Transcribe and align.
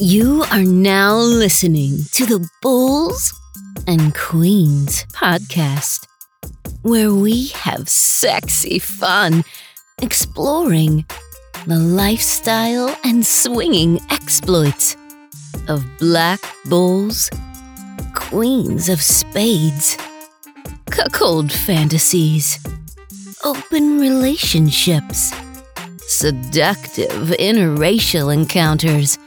You 0.00 0.44
are 0.52 0.62
now 0.62 1.16
listening 1.16 2.04
to 2.12 2.24
the 2.24 2.48
Bulls 2.62 3.32
and 3.88 4.14
Queens 4.14 5.04
podcast, 5.06 6.06
where 6.82 7.12
we 7.12 7.48
have 7.48 7.88
sexy 7.88 8.78
fun 8.78 9.42
exploring 10.00 11.04
the 11.66 11.80
lifestyle 11.80 12.96
and 13.02 13.26
swinging 13.26 13.98
exploits 14.08 14.96
of 15.66 15.84
black 15.98 16.38
bulls, 16.66 17.28
queens 18.14 18.88
of 18.88 19.02
spades, 19.02 19.96
cuckold 20.92 21.50
fantasies, 21.50 22.60
open 23.44 23.98
relationships, 23.98 25.32
seductive 26.06 27.30
interracial 27.40 28.32
encounters, 28.32 29.18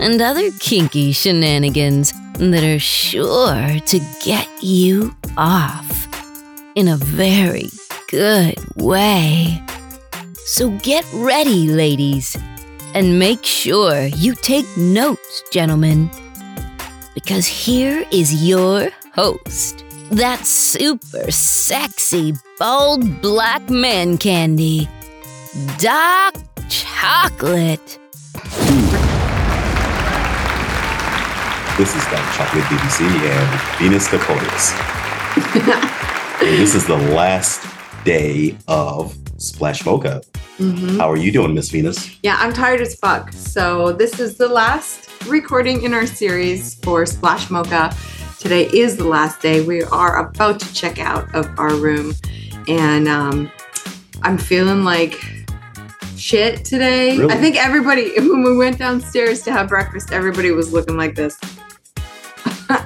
and 0.00 0.20
other 0.20 0.50
kinky 0.58 1.12
shenanigans 1.12 2.12
that 2.34 2.64
are 2.64 2.78
sure 2.78 3.78
to 3.86 4.00
get 4.24 4.48
you 4.62 5.14
off 5.36 6.08
in 6.74 6.88
a 6.88 6.96
very 6.96 7.70
good 8.08 8.56
way. 8.76 9.62
So 10.44 10.70
get 10.78 11.04
ready, 11.14 11.68
ladies, 11.68 12.36
and 12.94 13.18
make 13.18 13.44
sure 13.44 14.06
you 14.06 14.34
take 14.34 14.66
notes, 14.76 15.42
gentlemen, 15.52 16.10
because 17.14 17.46
here 17.46 18.04
is 18.10 18.46
your 18.46 18.90
host, 19.14 19.84
that 20.10 20.46
super 20.46 21.30
sexy, 21.30 22.34
bald 22.58 23.22
black 23.22 23.68
man 23.70 24.18
candy, 24.18 24.88
Doc 25.78 26.34
Chocolate. 26.68 27.98
This 31.78 31.96
is 31.96 32.04
Doc 32.04 32.34
Chocolate 32.34 32.64
BBC 32.64 33.00
and 33.06 33.78
Venus 33.78 34.06
Cuckoldress. 34.08 34.72
this 36.40 36.74
is 36.74 36.86
the 36.86 36.96
last 36.96 37.66
day 38.04 38.56
of 38.68 39.16
Splash 39.38 39.84
Mocha. 39.86 40.22
Mhm. 40.58 40.98
How 40.98 41.10
are 41.10 41.16
you 41.16 41.32
doing, 41.32 41.54
Miss 41.54 41.70
Venus? 41.70 42.10
Yeah, 42.22 42.36
I'm 42.38 42.52
tired 42.52 42.82
as 42.82 42.94
fuck. 42.94 43.32
So 43.32 43.92
this 43.92 44.20
is 44.20 44.36
the 44.36 44.48
last 44.48 45.08
recording 45.26 45.82
in 45.82 45.94
our 45.94 46.06
series 46.06 46.74
for 46.76 47.06
Splash 47.06 47.48
Mocha. 47.50 47.96
Today 48.38 48.66
is 48.66 48.96
the 48.98 49.04
last 49.08 49.40
day. 49.40 49.62
We 49.62 49.82
are 49.84 50.26
about 50.26 50.60
to 50.60 50.74
check 50.74 50.98
out 50.98 51.34
of 51.34 51.48
our 51.58 51.74
room, 51.74 52.14
and 52.68 53.08
um, 53.08 53.50
I'm 54.22 54.36
feeling 54.36 54.84
like 54.84 55.18
shit 56.18 56.64
today. 56.64 57.16
Really? 57.16 57.32
I 57.32 57.38
think 57.38 57.56
everybody 57.56 58.12
when 58.20 58.42
we 58.44 58.56
went 58.56 58.78
downstairs 58.78 59.42
to 59.44 59.52
have 59.52 59.68
breakfast, 59.68 60.12
everybody 60.12 60.50
was 60.50 60.70
looking 60.72 60.98
like 60.98 61.14
this. 61.14 61.38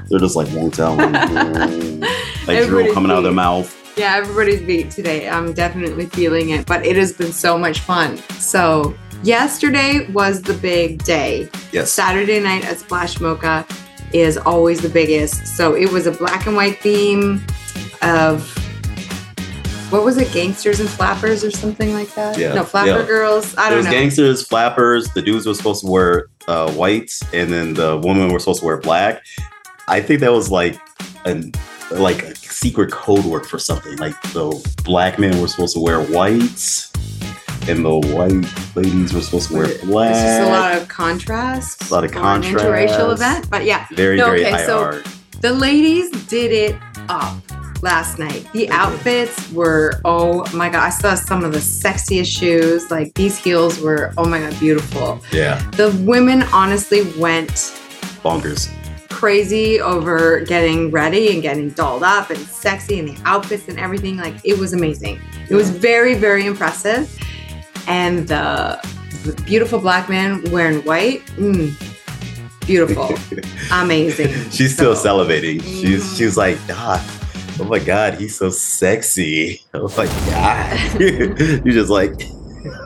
They're 0.09 0.19
just 0.19 0.37
like 0.37 0.53
won't 0.53 0.75
tell. 0.75 0.97
like 2.47 2.67
drool 2.67 2.93
coming 2.93 3.11
out 3.11 3.19
of 3.19 3.25
their 3.25 3.33
mouth. 3.33 3.73
Yeah, 3.97 4.17
everybody's 4.17 4.61
beat 4.61 4.91
today. 4.91 5.29
I'm 5.29 5.55
definitely 5.55 6.07
feeling 6.07 6.51
it, 6.51 6.67
but 6.67 6.85
it 6.85 6.97
has 6.97 7.13
been 7.13 7.33
so 7.33 7.57
much 7.57 7.81
fun. 7.81 8.19
So, 8.39 8.95
yesterday 9.23 10.07
was 10.13 10.43
the 10.43 10.53
big 10.55 11.03
day. 11.03 11.49
Yes. 11.73 11.93
Saturday 11.93 12.39
night 12.41 12.67
at 12.67 12.79
Splash 12.79 13.21
Mocha 13.21 13.67
is 14.13 14.37
always 14.37 14.83
the 14.83 14.91
biggest. 14.91 15.47
So, 15.57 15.75
it 15.75 15.91
was 15.91 16.07
a 16.07 16.13
black 16.13 16.47
and 16.47 16.55
white 16.55 16.79
theme 16.81 17.43
of 18.03 18.53
what 19.91 20.05
was 20.05 20.19
it, 20.19 20.31
gangsters 20.33 20.81
and 20.81 20.89
flappers 20.89 21.45
or 21.45 21.51
something 21.51 21.95
like 21.95 22.13
that? 22.17 22.37
Yeah, 22.37 22.55
No, 22.55 22.65
flapper 22.65 23.01
yeah. 23.01 23.07
girls. 23.07 23.57
I 23.57 23.69
don't 23.69 23.79
was 23.79 23.87
know. 23.87 23.93
gangsters, 23.93 24.47
flappers. 24.47 25.09
The 25.15 25.23
dudes 25.23 25.47
were 25.47 25.55
supposed 25.55 25.85
to 25.85 25.91
wear 25.91 26.27
uh, 26.49 26.71
white, 26.73 27.13
and 27.33 27.53
then 27.53 27.75
the 27.75 27.97
women 27.97 28.33
were 28.33 28.41
supposed 28.41 28.61
to 28.61 28.67
wear 28.67 28.79
black. 28.79 29.23
I 29.89 30.01
think 30.01 30.21
that 30.21 30.33
was 30.33 30.51
like 30.51 30.77
an 31.25 31.53
like 31.93 32.23
a 32.25 32.35
secret 32.37 32.91
code 32.91 33.25
word 33.25 33.47
for 33.47 33.59
something. 33.59 33.97
Like 33.99 34.21
the 34.33 34.51
black 34.85 35.19
men 35.19 35.41
were 35.41 35.49
supposed 35.49 35.75
to 35.75 35.81
wear 35.81 36.01
whites, 36.03 36.93
and 37.69 37.85
the 37.85 37.97
white 38.15 38.77
ladies 38.77 39.13
were 39.13 39.21
supposed 39.21 39.49
to 39.51 39.55
wear 39.57 39.67
black. 39.85 40.11
It's 40.11 40.21
just 40.21 40.41
a 40.41 40.47
lot 40.47 40.77
of 40.77 40.89
contrast. 40.89 41.89
A 41.91 41.95
lot 41.95 42.05
of 42.05 42.11
an 42.17 42.43
interracial 42.43 43.13
event. 43.13 43.49
But 43.49 43.65
yeah, 43.65 43.87
very 43.93 44.17
No, 44.17 44.27
very 44.27 44.41
okay, 44.43 44.51
high 44.53 44.67
so- 44.67 44.79
art. 44.83 45.07
The 45.43 45.53
ladies 45.53 46.11
did 46.29 46.51
it 46.51 46.77
up 47.11 47.37
last 47.83 48.19
night. 48.19 48.49
The 48.55 48.71
outfits 48.71 49.53
were, 49.53 50.01
oh 50.05 50.45
my 50.55 50.71
god, 50.71 50.83
I 50.83 50.89
saw 50.91 51.15
some 51.15 51.45
of 51.45 51.53
the 51.53 51.59
sexiest 51.59 52.27
shoes. 52.37 52.91
Like 52.91 53.13
these 53.15 53.37
heels 53.37 53.79
were, 53.79 54.13
oh 54.17 54.25
my 54.25 54.41
god, 54.41 54.59
beautiful. 54.59 55.21
Yeah, 55.33 55.61
The 55.73 55.91
women 56.07 56.43
honestly 56.55 57.03
went 57.19 57.51
bonkers. 58.25 58.71
Crazy 59.17 59.81
over 59.81 60.41
getting 60.41 60.91
ready 60.91 61.33
and 61.33 61.41
getting 61.41 61.71
dolled 61.71 62.03
up 62.03 62.29
and 62.29 62.39
sexy 62.39 62.99
and 62.99 63.09
the 63.09 63.19
outfits 63.25 63.67
and 63.67 63.79
everything. 63.81 64.19
Like 64.19 64.35
it 64.45 64.59
was 64.59 64.75
amazing. 64.75 65.19
It 65.49 65.55
was 65.55 65.71
very, 65.71 66.15
very 66.15 66.45
impressive. 66.45 67.11
And 67.89 68.29
the, 68.29 68.79
the 69.25 69.33
beautiful 69.47 69.79
black 69.79 70.11
man 70.11 70.43
wearing 70.51 70.83
white, 70.85 71.25
mm, 71.39 71.73
beautiful, 72.67 73.09
amazing. 73.73 74.29
She's 74.51 74.75
still 74.75 74.95
So- 74.95 75.09
salivating. 75.09 75.63
She's 75.63 76.15
she 76.17 76.27
was 76.27 76.37
like, 76.37 76.59
Doc, 76.67 77.01
oh 77.59 77.65
my 77.65 77.79
god, 77.79 78.15
he's 78.21 78.37
so 78.37 78.51
sexy. 78.51 79.63
Oh 79.73 79.89
my 79.97 80.07
god. 80.31 81.01
You're 81.65 81.75
just 81.75 81.91
like 81.91 82.13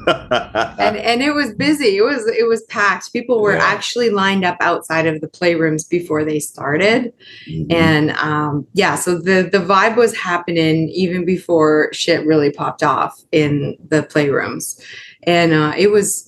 and 0.06 0.96
and 0.96 1.22
it 1.22 1.34
was 1.34 1.52
busy. 1.54 1.96
It 1.96 2.02
was 2.04 2.26
it 2.26 2.46
was 2.48 2.62
packed. 2.64 3.12
People 3.12 3.40
were 3.42 3.54
Yeah. 3.56 3.64
actually 3.64 4.10
lined 4.10 4.44
up 4.44 4.56
outside 4.60 5.06
of 5.06 5.20
the 5.20 5.28
playrooms 5.28 5.88
before 5.88 6.24
they 6.24 6.40
started, 6.40 7.12
Mhm. 7.48 7.72
and 7.72 8.10
um, 8.12 8.66
yeah, 8.74 8.94
so 8.96 9.16
the 9.18 9.48
the 9.50 9.58
vibe 9.58 9.96
was 9.96 10.16
happening 10.16 10.88
even 10.90 11.24
before 11.24 11.90
shit 11.92 12.24
really 12.26 12.50
popped 12.50 12.82
off 12.82 13.20
in 13.32 13.76
the 13.88 14.02
playrooms, 14.02 14.80
and 15.24 15.52
uh, 15.52 15.72
it 15.76 15.90
was. 15.90 16.26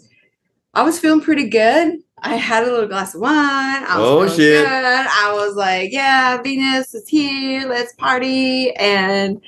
I 0.74 0.82
was 0.84 0.98
feeling 0.98 1.20
pretty 1.20 1.50
good. 1.50 1.98
I 2.24 2.36
had 2.36 2.62
a 2.62 2.70
little 2.70 2.88
glass 2.88 3.14
of 3.14 3.20
wine. 3.20 3.34
I 3.34 3.98
was 3.98 4.32
Oh, 4.32 4.36
shit. 4.36 4.64
good. 4.64 4.74
I 4.74 5.32
was 5.34 5.54
like, 5.54 5.92
"Yeah, 5.92 6.40
Venus 6.40 6.94
is 6.94 7.06
here. 7.06 7.66
Let's 7.68 7.92
party!" 7.96 8.70
And 8.76 9.42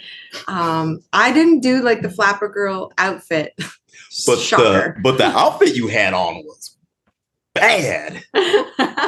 um, 0.49 1.01
I 1.15 1.33
didn't 1.33 1.61
do 1.61 1.81
like 1.83 2.03
the 2.03 2.11
flapper 2.11 2.49
girl 2.49 2.93
outfit. 2.99 3.53
but 4.27 4.39
Shocker. 4.39 4.95
the 4.97 5.01
but 5.03 5.19
the 5.19 5.27
outfit 5.27 5.77
you 5.77 5.89
had 5.89 6.15
on 6.15 6.37
was 6.45 6.77
bad. 7.55 8.23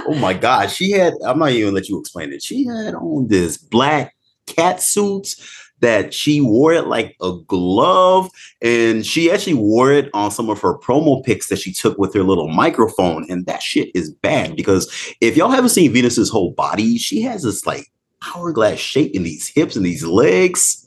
Oh 0.09 0.15
my 0.15 0.35
god, 0.35 0.71
she 0.71 0.93
had. 0.93 1.15
I'm 1.25 1.41
not 1.41 1.51
even 1.51 1.63
gonna 1.63 1.75
let 1.75 1.89
you 1.89 1.99
explain 1.99 2.33
it. 2.33 2.41
She 2.41 2.65
had 2.65 2.95
on 2.95 3.27
this 3.27 3.57
black 3.57 4.15
cat 4.47 4.81
suit 4.81 5.35
that 5.81 6.15
she 6.15 6.41
wore 6.41 6.73
it 6.73 6.87
like 6.87 7.17
a 7.21 7.33
glove, 7.49 8.31
and 8.63 9.05
she 9.05 9.33
actually 9.33 9.55
wore 9.55 9.91
it 9.93 10.09
on 10.15 10.31
some 10.31 10.49
of 10.49 10.61
her 10.61 10.79
promo 10.79 11.25
pics 11.25 11.49
that 11.49 11.59
she 11.59 11.73
took 11.73 11.99
with 11.99 12.15
her 12.15 12.23
little 12.23 12.47
microphone. 12.47 13.27
And 13.29 13.47
that 13.47 13.63
shit 13.63 13.91
is 13.97 14.11
bad 14.11 14.55
because 14.55 14.89
if 15.21 15.37
y'all 15.37 15.51
haven't 15.51 15.71
seen 15.71 15.93
Venus's 15.93 16.31
whole 16.31 16.53
body, 16.53 16.99
she 16.99 17.21
has 17.23 17.43
this 17.43 17.67
like 17.67 17.91
hourglass 18.35 18.79
shape 18.79 19.13
in 19.13 19.25
these 19.25 19.49
hips 19.49 19.75
and 19.75 19.85
these 19.85 20.05
legs. 20.05 20.87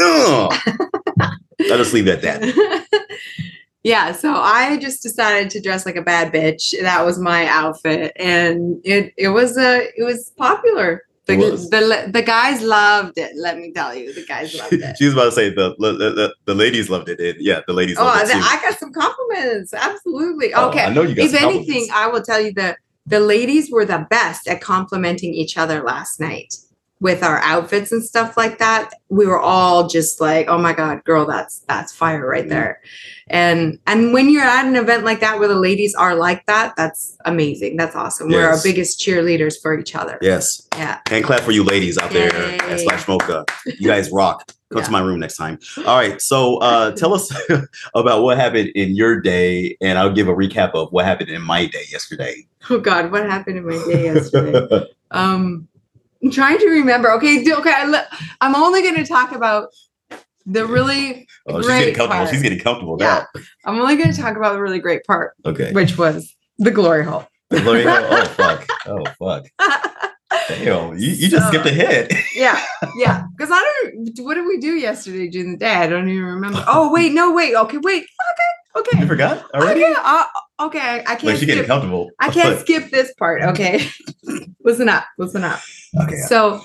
Ugh. 0.00 0.52
I'll 1.20 1.76
just 1.76 1.92
leave 1.92 2.08
it 2.08 2.24
at 2.24 2.42
that. 2.42 2.86
Yeah, 3.82 4.12
so 4.12 4.34
I 4.34 4.76
just 4.76 5.02
decided 5.02 5.50
to 5.50 5.60
dress 5.60 5.86
like 5.86 5.96
a 5.96 6.02
bad 6.02 6.32
bitch. 6.32 6.74
That 6.82 7.04
was 7.04 7.18
my 7.18 7.46
outfit, 7.46 8.12
and 8.16 8.80
it 8.84 9.14
it 9.16 9.28
was 9.28 9.56
a 9.56 9.88
it 9.96 10.04
was 10.04 10.30
popular. 10.36 11.04
The, 11.26 11.36
was. 11.36 11.70
the 11.70 12.10
the 12.12 12.22
guys 12.22 12.60
loved 12.62 13.16
it. 13.16 13.32
Let 13.36 13.56
me 13.58 13.72
tell 13.72 13.94
you, 13.94 14.12
the 14.12 14.26
guys 14.26 14.54
loved 14.54 14.72
it. 14.74 14.96
she 14.98 15.04
was 15.06 15.14
about 15.14 15.26
to 15.26 15.32
say 15.32 15.48
the 15.48 15.74
the, 15.78 15.92
the, 15.92 16.34
the 16.44 16.54
ladies 16.54 16.90
loved 16.90 17.08
it. 17.08 17.20
And 17.20 17.36
yeah, 17.40 17.60
the 17.66 17.72
ladies 17.72 17.96
oh, 17.98 18.06
I, 18.06 18.18
loved 18.18 18.30
it 18.30 18.34
too. 18.34 18.40
I 18.42 18.60
got 18.62 18.78
some 18.78 18.92
compliments. 18.92 19.72
Absolutely. 19.72 20.52
Oh, 20.52 20.68
Okay. 20.68 20.84
I 20.84 20.92
know 20.92 21.02
you 21.02 21.14
got 21.14 21.24
if 21.24 21.34
anything. 21.34 21.88
I 21.92 22.08
will 22.08 22.22
tell 22.22 22.40
you 22.40 22.52
that 22.54 22.78
the 23.06 23.20
ladies 23.20 23.70
were 23.70 23.86
the 23.86 24.06
best 24.10 24.46
at 24.46 24.60
complimenting 24.60 25.32
each 25.32 25.56
other 25.56 25.82
last 25.82 26.20
night 26.20 26.54
with 27.00 27.22
our 27.22 27.38
outfits 27.38 27.92
and 27.92 28.04
stuff 28.04 28.36
like 28.36 28.58
that. 28.58 28.90
We 29.08 29.26
were 29.26 29.40
all 29.40 29.88
just 29.88 30.20
like, 30.20 30.48
"Oh 30.48 30.58
my 30.58 30.72
god, 30.74 31.02
girl, 31.04 31.26
that's 31.26 31.60
that's 31.68 31.92
fire 31.94 32.26
right 32.26 32.44
Mhm. 32.46 32.50
there." 32.50 32.80
And 33.28 33.78
and 33.86 34.12
when 34.12 34.28
you're 34.28 34.42
at 34.44 34.66
an 34.66 34.76
event 34.76 35.04
like 35.04 35.20
that 35.20 35.38
where 35.38 35.48
the 35.48 35.54
ladies 35.58 35.94
are 35.94 36.14
like 36.14 36.44
that, 36.46 36.74
that's 36.76 37.16
amazing. 37.24 37.76
That's 37.76 37.96
awesome. 37.96 38.28
We're 38.28 38.46
our 38.46 38.58
biggest 38.62 39.00
cheerleaders 39.00 39.54
for 39.60 39.78
each 39.78 39.94
other. 39.94 40.18
Yes. 40.20 40.68
Yeah. 40.76 40.98
Hand 41.08 41.24
clap 41.24 41.40
for 41.40 41.52
you 41.52 41.64
ladies 41.64 41.96
out 41.96 42.10
there 42.10 42.32
Yay. 42.34 42.58
at 42.58 42.80
Splash 42.80 43.08
Mocha. 43.08 43.44
You 43.78 43.88
guys 43.88 44.10
rock. 44.10 44.52
Come 44.72 44.84
to 44.84 44.90
my 44.92 45.00
room 45.00 45.18
next 45.18 45.36
time. 45.36 45.58
All 45.78 45.96
right. 45.96 46.20
So 46.20 46.58
uh 46.58 46.92
tell 46.96 47.14
us 47.14 47.32
about 47.94 48.22
what 48.22 48.36
happened 48.36 48.68
in 48.74 48.94
your 48.94 49.20
day, 49.20 49.76
and 49.80 49.98
I'll 49.98 50.12
give 50.12 50.28
a 50.28 50.34
recap 50.34 50.72
of 50.74 50.92
what 50.92 51.04
happened 51.06 51.30
in 51.30 51.42
my 51.42 51.66
day 51.66 51.84
yesterday. 51.90 52.46
Oh 52.68 52.78
god, 52.78 53.10
what 53.10 53.24
happened 53.24 53.56
in 53.58 53.66
my 53.66 53.82
day 53.90 54.04
yesterday? 54.04 54.86
um 55.12 55.66
I'm 56.22 56.30
trying 56.30 56.58
to 56.58 56.66
remember. 56.68 57.10
Okay, 57.12 57.42
do, 57.44 57.56
okay. 57.56 57.72
I, 57.74 58.04
I'm 58.40 58.54
only 58.54 58.82
going 58.82 58.96
to 58.96 59.04
talk 59.04 59.32
about 59.32 59.68
the 60.46 60.66
really 60.66 61.26
Oh, 61.46 61.60
she's 61.60 61.68
getting 61.68 61.94
comfortable. 61.94 62.08
part. 62.24 62.28
She's 62.30 62.42
getting 62.42 62.58
comfortable 62.58 62.96
Yeah. 63.00 63.24
I'm 63.64 63.78
only 63.78 63.96
going 63.96 64.12
to 64.12 64.20
talk 64.20 64.36
about 64.36 64.52
the 64.54 64.60
really 64.60 64.78
great 64.80 65.04
part. 65.04 65.32
Okay. 65.46 65.72
which 65.72 65.96
was 65.96 66.34
the 66.58 66.70
glory 66.70 67.04
hole. 67.04 67.26
L'Oreal. 67.50 68.06
Oh 68.10 68.24
fuck. 68.36 68.68
Oh 68.86 69.04
fuck. 69.18 69.46
Damn, 70.48 70.96
you, 70.98 71.08
you 71.10 71.28
just 71.28 71.44
So- 71.44 71.48
skipped 71.48 71.66
ahead. 71.66 72.10
yeah, 72.34 72.62
yeah. 72.96 73.24
Because 73.36 73.50
I 73.52 73.60
don't. 73.92 74.24
What 74.24 74.34
did 74.34 74.46
we 74.46 74.58
do 74.58 74.74
yesterday 74.74 75.28
during 75.28 75.52
the 75.52 75.58
day? 75.58 75.74
I 75.74 75.86
don't 75.88 76.08
even 76.08 76.24
remember. 76.24 76.64
Oh 76.68 76.92
wait, 76.92 77.12
no, 77.12 77.32
wait. 77.32 77.54
Okay, 77.56 77.78
wait. 77.78 78.04
Okay, 78.04 78.80
okay. 78.90 79.00
You 79.00 79.06
forgot 79.08 79.44
already? 79.54 79.84
Okay, 79.84 79.94
uh, 79.98 80.24
okay. 80.60 81.02
I 81.06 81.16
can't 81.16 81.38
she 81.38 81.46
getting 81.46 81.64
skip. 81.64 81.66
comfortable. 81.66 82.10
I 82.20 82.30
can't 82.30 82.60
skip 82.60 82.90
this 82.90 83.12
part. 83.14 83.42
Okay, 83.42 83.88
listen 84.64 84.88
up. 84.88 85.04
Listen 85.18 85.42
up. 85.42 85.60
Okay. 85.98 86.16
So 86.28 86.62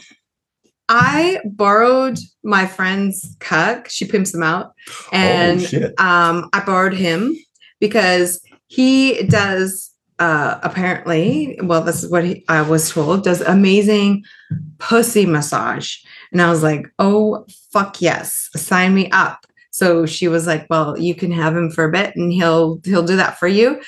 I 0.89 1.39
borrowed 1.45 2.19
my 2.43 2.67
friend's 2.67 3.35
cuck. 3.39 3.89
She 3.89 4.05
pimps 4.05 4.31
them 4.31 4.43
out, 4.43 4.73
and 5.11 5.93
oh 5.99 6.03
um, 6.03 6.49
I 6.53 6.63
borrowed 6.63 6.93
him 6.93 7.35
because 7.79 8.41
he 8.67 9.23
does 9.23 9.91
uh, 10.19 10.59
apparently. 10.63 11.59
Well, 11.63 11.81
this 11.81 12.03
is 12.03 12.11
what 12.11 12.23
he, 12.23 12.45
I 12.47 12.61
was 12.61 12.91
told. 12.91 13.23
Does 13.23 13.41
amazing 13.41 14.23
pussy 14.77 15.25
massage, 15.25 15.97
and 16.31 16.41
I 16.41 16.49
was 16.49 16.61
like, 16.61 16.87
"Oh 16.99 17.45
fuck 17.71 18.01
yes, 18.01 18.49
sign 18.55 18.93
me 18.93 19.09
up." 19.11 19.45
So 19.71 20.05
she 20.05 20.27
was 20.27 20.45
like, 20.45 20.67
"Well, 20.69 20.97
you 20.99 21.15
can 21.15 21.31
have 21.31 21.55
him 21.55 21.71
for 21.71 21.85
a 21.85 21.91
bit, 21.91 22.15
and 22.15 22.31
he'll 22.31 22.79
he'll 22.85 23.03
do 23.03 23.15
that 23.15 23.39
for 23.39 23.47
you." 23.47 23.81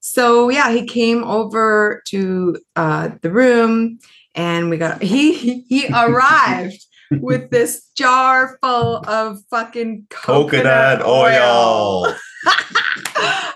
So 0.00 0.48
yeah, 0.48 0.72
he 0.72 0.84
came 0.84 1.22
over 1.24 2.02
to 2.06 2.56
uh, 2.76 3.10
the 3.22 3.30
room, 3.30 3.98
and 4.40 4.70
we 4.70 4.78
got 4.78 5.02
he 5.14 5.60
he 5.62 5.86
arrived 5.88 6.86
with 7.12 7.50
this 7.50 7.88
jar 7.96 8.56
full 8.62 9.04
of 9.08 9.40
fucking 9.50 10.06
Coconut 10.10 11.02
oil. 11.04 12.14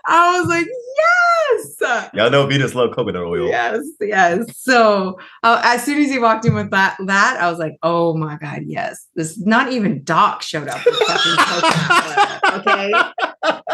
I 0.07 0.39
was 0.39 0.49
like, 0.49 0.67
yes, 0.67 2.11
Y'all 2.13 2.31
know 2.31 2.47
Venus 2.47 2.75
love 2.75 2.95
coconut 2.95 3.23
oil. 3.23 3.47
yes, 3.49 3.81
yes. 4.01 4.45
So 4.59 5.19
uh, 5.43 5.63
as 5.65 5.83
soon 5.85 6.03
as 6.03 6.11
he 6.11 6.19
walked 6.19 6.45
in 6.45 6.55
with 6.55 6.71
that, 6.73 6.97
that 7.07 7.39
I 7.41 7.49
was 7.49 7.59
like, 7.59 7.77
oh 7.83 8.15
my 8.15 8.37
god, 8.37 8.63
yes. 8.67 9.07
This 9.15 9.39
not 9.41 9.73
even 9.73 10.03
Doc 10.05 10.43
showed 10.43 10.69
up 10.69 10.85
with 10.85 10.95
fucking 10.97 11.37
coconut 11.39 12.41
oil. 12.45 12.61
Okay, 12.61 12.93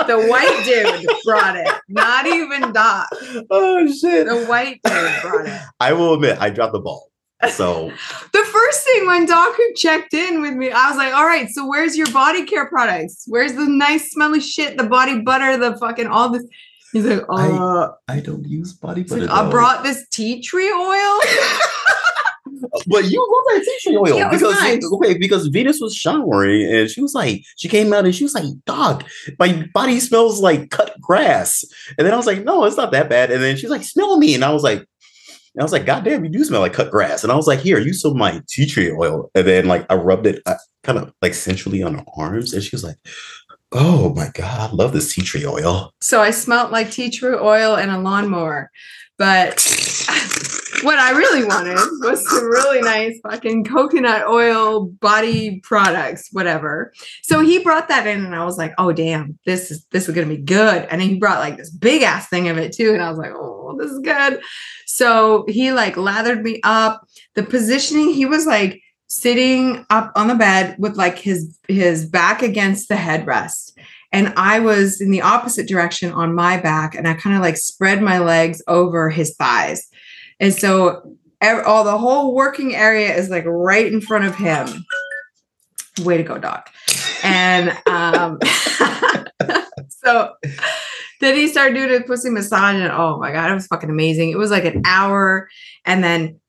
the 0.06 0.26
white 0.28 0.62
dude 0.64 1.08
brought 1.25 1.56
it, 1.56 1.69
not 1.88 2.26
even 2.26 2.72
Doc. 2.72 3.08
Oh 3.50 3.87
shit. 3.93 4.26
The 4.26 4.44
white 4.46 4.81
dude 4.84 5.22
brought 5.22 5.46
it. 5.46 5.61
I 5.81 5.93
will 5.93 6.14
admit, 6.14 6.38
I 6.40 6.50
dropped 6.50 6.72
the 6.72 6.81
ball. 6.81 7.08
So 7.52 7.90
The 8.32 8.44
first 8.52 8.84
thing 8.84 9.06
when 9.06 9.26
Doc 9.26 9.55
checked 9.76 10.12
in 10.14 10.43
with 10.43 10.55
me, 10.55 10.70
I 10.70 10.88
was 10.88 10.96
like, 10.99 11.14
all 11.14 11.25
right, 11.25 11.49
so 11.49 11.67
where's 11.67 11.96
your 11.96 12.11
body 12.12 12.44
care 12.44 12.69
products? 12.69 13.25
Where's 13.26 13.55
the 13.55 13.67
nice 13.67 14.11
smelly 14.11 14.40
shit, 14.40 14.76
the 14.76 14.84
body 14.84 15.20
butter, 15.20 15.56
the 15.56 15.76
fucking 15.78 16.06
all 16.06 16.28
this? 16.31 16.44
He's 16.93 17.05
like, 17.06 17.22
I- 17.31 17.49
uh, 17.50 17.93
I 18.08 18.20
don't 18.20 18.44
use 18.46 18.72
body 18.72 19.05
butter. 19.05 19.22
like, 19.22 19.31
I 19.31 19.49
brought 19.49 19.84
this 19.84 20.06
tea 20.11 20.43
tree 20.43 20.70
oil. 20.70 21.20
But 22.87 23.11
you 23.11 23.20
love 23.20 23.44
that 23.55 23.64
tea 23.64 23.78
tree 23.90 23.96
oil 23.96 24.19
Yeah, 24.19 24.31
because 24.31 24.55
nice. 24.61 24.84
okay, 24.93 25.19
because 25.19 25.46
Venus 25.49 25.81
was 25.81 25.94
showering 25.94 26.62
and 26.72 26.90
she 26.90 27.00
was 27.02 27.14
like, 27.14 27.43
she 27.56 27.69
came 27.69 27.93
out 27.93 28.05
and 28.05 28.14
she 28.14 28.25
was 28.25 28.34
like, 28.34 28.44
"Dog, 28.64 29.05
my 29.38 29.67
body 29.75 30.00
smells 30.00 30.40
like 30.40 30.70
cut 30.70 30.99
grass." 31.00 31.64
And 31.99 32.06
then 32.06 32.14
I 32.14 32.17
was 32.17 32.26
like, 32.26 32.44
"No, 32.44 32.64
it's 32.64 32.76
not 32.76 32.93
that 32.93 33.08
bad." 33.08 33.31
And 33.31 33.43
then 33.43 33.56
she's 33.56 33.70
like, 33.70 33.82
"Smell 33.84 34.17
me," 34.19 34.34
and 34.34 34.44
I 34.44 34.52
was 34.52 34.62
like, 34.62 34.78
and 34.78 35.61
I 35.61 35.64
was 35.64 35.72
like, 35.72 35.84
"God 35.87 36.05
damn, 36.05 36.25
you 36.25 36.31
do 36.31 36.44
smell 36.44 36.61
like 36.61 36.72
cut 36.72 36.90
grass." 36.90 37.22
And 37.25 37.32
I 37.32 37.37
was 37.37 37.46
like, 37.46 37.61
"Here, 37.61 37.78
use 37.78 38.00
some 38.02 38.12
of 38.12 38.17
my 38.17 38.40
tea 38.49 38.67
tree 38.67 38.93
oil." 38.93 39.31
And 39.34 39.46
then 39.46 39.67
like 39.67 39.84
I 39.90 39.94
rubbed 39.94 40.26
it 40.26 40.43
uh, 40.46 40.55
kind 40.84 40.99
of 40.99 41.12
like 41.22 41.34
centrally 41.34 41.82
on 41.82 41.94
her 41.94 42.05
arms, 42.17 42.52
and 42.52 42.62
she 42.62 42.75
was 42.75 42.84
like, 42.84 42.96
"Oh 43.72 44.14
my 44.14 44.31
god, 44.34 44.70
I 44.70 44.75
love 44.75 44.93
this 44.93 45.12
tea 45.14 45.22
tree 45.22 45.44
oil." 45.46 45.93
so 46.00 46.20
I 46.20 46.31
smelt 46.31 46.70
like 46.70 46.90
tea 46.93 47.11
tree 47.11 47.34
oil 47.34 47.75
and 47.76 47.90
a 47.90 47.99
lawnmower. 47.99 48.70
But 49.19 49.58
what 50.82 50.99
I 50.99 51.11
really 51.11 51.44
wanted 51.44 51.77
was 52.00 52.29
some 52.29 52.44
really 52.44 52.81
nice 52.81 53.19
fucking 53.21 53.65
coconut 53.65 54.27
oil 54.27 54.87
body 54.87 55.61
products, 55.61 56.29
whatever. 56.32 56.93
So 57.23 57.41
he 57.41 57.62
brought 57.62 57.88
that 57.88 58.06
in, 58.06 58.25
and 58.25 58.35
I 58.35 58.44
was 58.44 58.59
like, 58.59 58.73
"Oh 58.79 58.93
damn, 58.93 59.38
this 59.47 59.71
is 59.71 59.85
this 59.93 60.09
is 60.09 60.15
gonna 60.15 60.27
be 60.27 60.37
good." 60.37 60.87
And 60.91 61.00
then 61.00 61.09
he 61.09 61.19
brought 61.19 61.41
like 61.41 61.56
this 61.56 61.71
big 61.71 62.03
ass 62.03 62.29
thing 62.29 62.49
of 62.49 62.59
it 62.59 62.73
too, 62.73 62.93
and 62.93 63.03
I 63.03 63.09
was 63.09 63.19
like, 63.19 63.32
"Oh, 63.32 63.77
this 63.79 63.91
is 63.91 64.00
good." 64.00 64.41
So 64.87 65.44
he 65.49 65.73
like 65.73 65.97
lathered 65.97 66.43
me 66.43 66.61
up. 66.65 67.06
The 67.35 67.43
positioning, 67.43 68.12
he 68.12 68.27
was 68.27 68.47
like 68.47 68.81
sitting 69.09 69.85
up 69.91 70.12
on 70.15 70.29
the 70.29 70.35
bed 70.35 70.77
with 70.79 70.97
like 70.97 71.19
his 71.19 71.59
his 71.69 72.06
back 72.06 72.43
against 72.43 72.88
the 72.88 72.94
headrest 72.94 73.73
and 74.12 74.32
I 74.37 74.59
was 74.59 75.00
in 75.00 75.11
the 75.11 75.23
opposite 75.23 75.69
direction 75.69 76.12
on 76.12 76.35
my 76.35 76.56
back, 76.56 76.94
and 76.94 77.06
I 77.06 77.15
kind 77.15 77.37
of 77.37 77.43
like 77.43 77.56
spread 77.56 78.03
my 78.03 78.19
legs 78.19 78.61
over 78.67 79.09
his 79.09 79.37
thighs, 79.37 79.87
and 80.40 80.54
so 80.54 81.16
all 81.42 81.84
the 81.84 81.96
whole 81.96 82.34
working 82.34 82.75
area 82.75 83.14
is 83.14 83.31
like 83.31 83.44
right 83.46 83.90
in 83.90 84.00
front 84.00 84.25
of 84.25 84.34
him. 84.34 84.84
Way 86.00 86.16
to 86.16 86.22
go, 86.22 86.38
Doc! 86.38 86.70
And 87.22 87.76
um, 87.87 88.38
so 89.88 90.34
then 91.20 91.37
he 91.37 91.48
started 91.48 91.75
doing 91.75 91.94
a 91.94 92.04
pussy 92.04 92.31
massage, 92.31 92.76
and 92.76 92.90
oh 92.90 93.19
my 93.19 93.32
god, 93.32 93.50
it 93.50 93.54
was 93.54 93.66
fucking 93.66 93.90
amazing. 93.90 94.31
It 94.31 94.38
was 94.38 94.50
like 94.50 94.64
an 94.64 94.82
hour, 94.84 95.48
and 95.84 96.02
then 96.02 96.40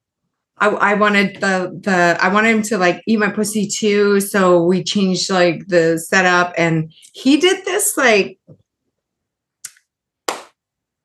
I, 0.61 0.69
I 0.69 0.93
wanted 0.93 1.37
the 1.41 1.77
the 1.81 2.17
I 2.21 2.31
wanted 2.31 2.55
him 2.55 2.61
to 2.63 2.77
like 2.77 3.01
eat 3.07 3.17
my 3.17 3.29
pussy 3.29 3.67
too. 3.67 4.21
So 4.21 4.63
we 4.63 4.83
changed 4.83 5.29
like 5.29 5.67
the 5.67 5.97
setup 5.97 6.53
and 6.55 6.93
he 7.13 7.37
did 7.37 7.65
this 7.65 7.97
like 7.97 8.39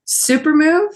super 0.04 0.54
move, 0.54 0.92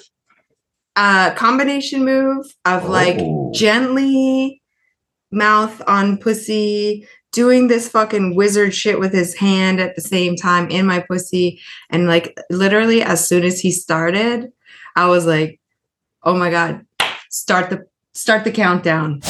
uh 1.00 1.32
combination 1.34 2.04
move 2.04 2.44
of 2.66 2.86
like 2.88 3.16
Oh. 3.18 3.50
gently 3.54 4.60
mouth 5.32 5.80
on 5.86 6.18
pussy, 6.18 7.06
doing 7.32 7.68
this 7.68 7.88
fucking 7.88 8.34
wizard 8.36 8.74
shit 8.74 9.00
with 9.00 9.12
his 9.14 9.34
hand 9.34 9.80
at 9.80 9.94
the 9.96 10.02
same 10.02 10.36
time 10.36 10.68
in 10.68 10.84
my 10.84 11.00
pussy. 11.00 11.58
And 11.88 12.06
like 12.06 12.36
literally 12.50 13.02
as 13.02 13.26
soon 13.26 13.44
as 13.44 13.60
he 13.60 13.70
started, 13.72 14.52
I 14.94 15.06
was 15.08 15.24
like, 15.24 15.58
oh 16.22 16.34
my 16.36 16.50
God, 16.50 16.84
start 17.30 17.70
the 17.70 17.86
start 18.12 18.44
the 18.44 18.50
countdown. 18.50 19.20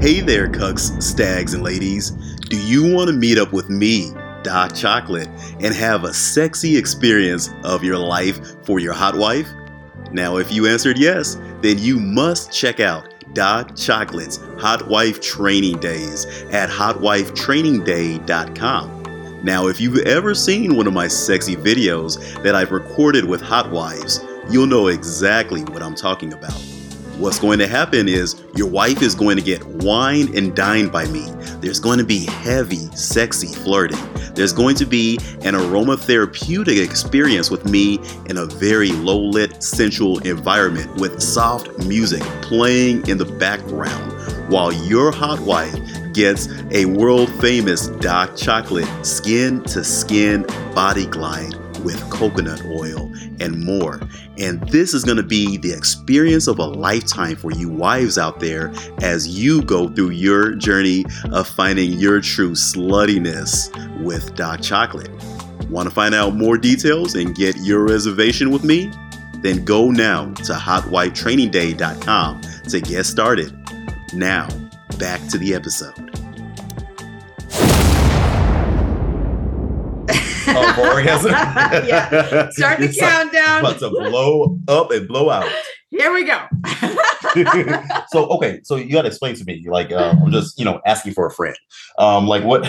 Hey 0.00 0.20
there, 0.20 0.48
cucks, 0.48 1.00
stags, 1.02 1.52
and 1.52 1.62
ladies. 1.62 2.10
Do 2.48 2.56
you 2.56 2.94
want 2.94 3.08
to 3.08 3.14
meet 3.14 3.36
up 3.36 3.52
with 3.52 3.68
me, 3.68 4.10
Doc 4.42 4.74
Chocolate, 4.74 5.28
and 5.60 5.74
have 5.74 6.04
a 6.04 6.14
sexy 6.14 6.76
experience 6.76 7.50
of 7.64 7.84
your 7.84 7.98
life 7.98 8.64
for 8.64 8.80
your 8.80 8.92
hot 8.92 9.16
wife? 9.16 9.48
Now, 10.10 10.36
if 10.36 10.52
you 10.52 10.66
answered 10.66 10.98
yes, 10.98 11.38
then 11.60 11.78
you 11.78 11.98
must 11.98 12.52
check 12.52 12.80
out 12.80 13.08
Doc 13.34 13.76
Chocolate's 13.76 14.38
Hot 14.58 14.88
Wife 14.88 15.20
Training 15.20 15.78
Days 15.78 16.26
at 16.50 16.68
hotwifetrainingday.com. 16.68 19.02
Now, 19.42 19.66
if 19.66 19.80
you've 19.80 20.06
ever 20.06 20.34
seen 20.34 20.76
one 20.76 20.86
of 20.86 20.92
my 20.92 21.08
sexy 21.08 21.56
videos 21.56 22.42
that 22.42 22.54
I've 22.54 22.70
recorded 22.70 23.24
with 23.24 23.40
hot 23.40 23.70
wives, 23.70 24.22
you'll 24.50 24.66
know 24.66 24.88
exactly 24.88 25.62
what 25.64 25.82
I'm 25.82 25.94
talking 25.94 26.32
about. 26.32 26.81
What's 27.18 27.38
going 27.38 27.58
to 27.58 27.66
happen 27.66 28.08
is 28.08 28.42
your 28.56 28.68
wife 28.68 29.02
is 29.02 29.14
going 29.14 29.36
to 29.36 29.42
get 29.42 29.64
wined 29.64 30.34
and 30.34 30.56
dined 30.56 30.90
by 30.90 31.06
me. 31.06 31.26
There's 31.60 31.78
going 31.78 31.98
to 31.98 32.04
be 32.04 32.24
heavy, 32.24 32.86
sexy 32.96 33.48
flirting. 33.48 33.98
There's 34.34 34.52
going 34.52 34.76
to 34.76 34.86
be 34.86 35.18
an 35.42 35.54
aromatherapeutic 35.54 36.82
experience 36.82 37.50
with 37.50 37.64
me 37.66 38.00
in 38.26 38.38
a 38.38 38.46
very 38.46 38.92
low 38.92 39.18
lit, 39.18 39.62
sensual 39.62 40.18
environment 40.20 40.94
with 40.96 41.22
soft 41.22 41.78
music 41.84 42.22
playing 42.40 43.06
in 43.06 43.18
the 43.18 43.26
background 43.26 44.12
while 44.50 44.72
your 44.72 45.12
hot 45.12 45.40
wife 45.40 45.74
gets 46.12 46.48
a 46.72 46.86
world 46.86 47.30
famous 47.40 47.88
dark 47.88 48.36
chocolate 48.36 48.88
skin 49.04 49.62
to 49.64 49.82
skin 49.82 50.42
body 50.74 51.06
glide 51.06 51.61
with 51.82 52.00
coconut 52.10 52.62
oil 52.66 53.12
and 53.40 53.64
more. 53.64 54.00
And 54.38 54.60
this 54.68 54.94
is 54.94 55.04
going 55.04 55.16
to 55.16 55.22
be 55.22 55.56
the 55.56 55.72
experience 55.72 56.46
of 56.46 56.58
a 56.58 56.64
lifetime 56.66 57.36
for 57.36 57.50
you 57.52 57.68
wives 57.68 58.18
out 58.18 58.40
there 58.40 58.72
as 59.00 59.28
you 59.28 59.62
go 59.62 59.88
through 59.88 60.10
your 60.10 60.54
journey 60.54 61.04
of 61.32 61.48
finding 61.48 61.92
your 61.92 62.20
true 62.20 62.52
sluttiness 62.52 63.70
with 64.02 64.34
Doc 64.34 64.60
Chocolate. 64.62 65.10
Want 65.70 65.88
to 65.88 65.94
find 65.94 66.14
out 66.14 66.34
more 66.34 66.58
details 66.58 67.14
and 67.14 67.34
get 67.34 67.56
your 67.58 67.84
reservation 67.84 68.50
with 68.50 68.64
me? 68.64 68.90
Then 69.38 69.64
go 69.64 69.90
now 69.90 70.32
to 70.34 70.52
hotwifetrainingday.com 70.52 72.40
to 72.68 72.80
get 72.80 73.04
started. 73.06 73.58
Now, 74.14 74.48
back 74.98 75.26
to 75.28 75.38
the 75.38 75.54
episode. 75.54 76.11
Oh, 80.54 80.90
orgasm. 80.94 81.30
Yeah. 81.86 82.48
Start 82.50 82.78
the 82.78 82.84
It's 82.84 83.00
like 83.00 83.10
countdown. 83.10 83.60
About 83.60 83.78
to 83.80 83.90
blow 83.90 84.58
up 84.68 84.90
and 84.90 85.08
blow 85.08 85.30
out. 85.30 85.50
here 85.90 86.12
we 86.12 86.24
go. 86.24 86.40
so 88.08 88.26
okay, 88.28 88.60
so 88.62 88.76
you 88.76 88.92
gotta 88.92 89.08
explain 89.08 89.34
to 89.34 89.44
me, 89.44 89.64
like 89.68 89.90
uh, 89.90 90.14
I'm 90.22 90.30
just 90.30 90.58
you 90.58 90.64
know 90.64 90.80
asking 90.86 91.14
for 91.14 91.26
a 91.26 91.30
friend. 91.30 91.56
Um, 91.98 92.26
like 92.26 92.44
what 92.44 92.62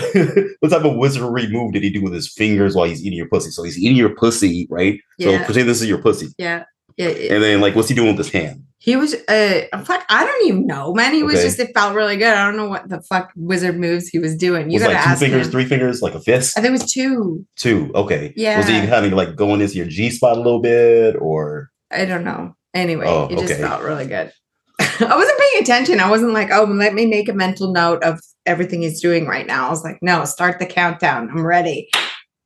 what 0.60 0.70
type 0.70 0.84
of 0.84 0.96
wizardry 0.96 1.48
move 1.48 1.72
did 1.72 1.82
he 1.82 1.90
do 1.90 2.02
with 2.02 2.12
his 2.14 2.32
fingers 2.32 2.74
while 2.74 2.86
he's 2.86 3.04
eating 3.04 3.18
your 3.18 3.28
pussy? 3.28 3.50
So 3.50 3.62
he's 3.62 3.78
eating 3.78 3.96
your 3.96 4.14
pussy, 4.14 4.66
right? 4.70 5.00
So 5.20 5.36
pretend 5.44 5.68
this 5.68 5.82
is 5.82 5.88
your 5.88 5.98
pussy, 5.98 6.28
yeah. 6.38 6.64
Yeah, 6.96 7.08
yeah. 7.08 7.34
and 7.34 7.42
then 7.42 7.60
like 7.60 7.74
what's 7.74 7.88
he 7.88 7.94
doing 7.94 8.08
with 8.08 8.18
his 8.18 8.30
hand? 8.30 8.62
He 8.78 8.96
was 8.96 9.14
uh 9.28 9.62
fuck, 9.84 10.04
I 10.10 10.24
don't 10.26 10.46
even 10.46 10.66
know, 10.66 10.92
man. 10.92 11.14
He 11.14 11.22
was 11.22 11.36
Okay. 11.36 11.44
just 11.44 11.58
it 11.58 11.72
felt 11.74 11.94
really 11.94 12.16
good. 12.16 12.34
I 12.34 12.44
don't 12.44 12.56
know 12.56 12.68
what 12.68 12.88
the 12.88 13.00
fuck 13.00 13.30
wizard 13.34 13.78
moves 13.78 14.08
he 14.08 14.18
was 14.18 14.36
doing. 14.36 14.70
You 14.70 14.74
was 14.74 14.82
gotta 14.82 14.94
like 14.94 15.04
two 15.04 15.10
ask 15.10 15.20
fingers, 15.20 15.46
him. 15.46 15.52
three 15.52 15.64
fingers, 15.64 16.02
like 16.02 16.14
a 16.14 16.20
fist? 16.20 16.56
I 16.58 16.60
think 16.60 16.68
it 16.76 16.82
was 16.82 16.92
two. 16.92 17.46
Two. 17.56 17.90
Okay. 17.94 18.32
Yeah. 18.36 18.58
Was 18.58 18.66
he 18.68 18.74
having 18.74 19.12
like 19.12 19.36
going 19.36 19.60
into 19.62 19.74
your 19.76 19.86
G 19.86 20.10
spot 20.10 20.36
a 20.36 20.40
little 20.40 20.60
bit, 20.60 21.16
or 21.18 21.70
I 21.90 22.04
don't 22.04 22.24
know. 22.24 22.54
Anyway, 22.74 23.06
Oh, 23.06 23.28
it 23.30 23.38
just 23.38 23.60
felt 23.60 23.82
really 23.82 24.06
good. 24.06 24.32
I 24.80 25.16
wasn't 25.16 25.38
paying 25.38 25.62
attention. 25.62 26.00
I 26.00 26.10
wasn't 26.10 26.32
like, 26.32 26.50
oh, 26.50 26.64
let 26.64 26.92
me 26.92 27.06
make 27.06 27.28
a 27.28 27.32
mental 27.32 27.72
note 27.72 28.02
of 28.02 28.20
everything 28.46 28.82
he's 28.82 29.00
doing 29.00 29.26
right 29.26 29.46
now. 29.46 29.68
I 29.68 29.70
was 29.70 29.84
like, 29.84 29.98
no, 30.02 30.24
start 30.24 30.58
the 30.58 30.66
countdown. 30.66 31.30
I'm 31.30 31.46
ready. 31.46 31.88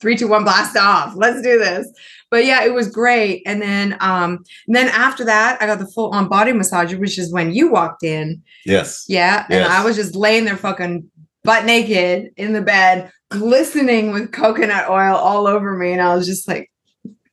Three, 0.00 0.14
two, 0.17 0.28
one, 0.28 0.45
blast 0.45 0.76
off. 0.76 1.14
Let's 1.17 1.40
do 1.43 1.59
this. 1.59 1.88
But 2.31 2.45
yeah, 2.45 2.65
it 2.65 2.75
was 2.75 2.89
great. 2.89 3.43
And 3.47 3.63
then 3.63 3.97
um, 4.01 4.45
and 4.67 4.77
then 4.77 4.89
after 4.89 5.25
that, 5.25 5.61
I 5.63 5.67
got 5.67 5.79
the 5.79 5.87
full 5.87 6.11
on 6.11 6.29
body 6.29 6.53
massage, 6.53 6.95
which 6.95 7.19
is 7.19 7.33
when 7.33 7.53
you 7.53 7.71
walked 7.71 8.03
in. 8.03 8.43
yes? 8.65 9.05
Yeah. 9.09 9.47
And 9.51 9.65
I 9.65 9.85
was 9.85 9.97
just 9.97 10.15
laying 10.15 10.45
there 10.45 10.57
fucking 10.57 11.11
butt 11.45 11.65
naked 11.65 12.33
in 12.37 12.53
the 12.53 12.61
bed, 12.61 13.11
glistening 13.31 14.13
with 14.13 14.33
coconut 14.33 14.89
oil 14.91 15.17
all 15.17 15.47
over 15.47 15.77
me. 15.77 15.93
And 15.93 16.03
I 16.03 16.15
was 16.15 16.27
just 16.27 16.47
like, 16.47 16.71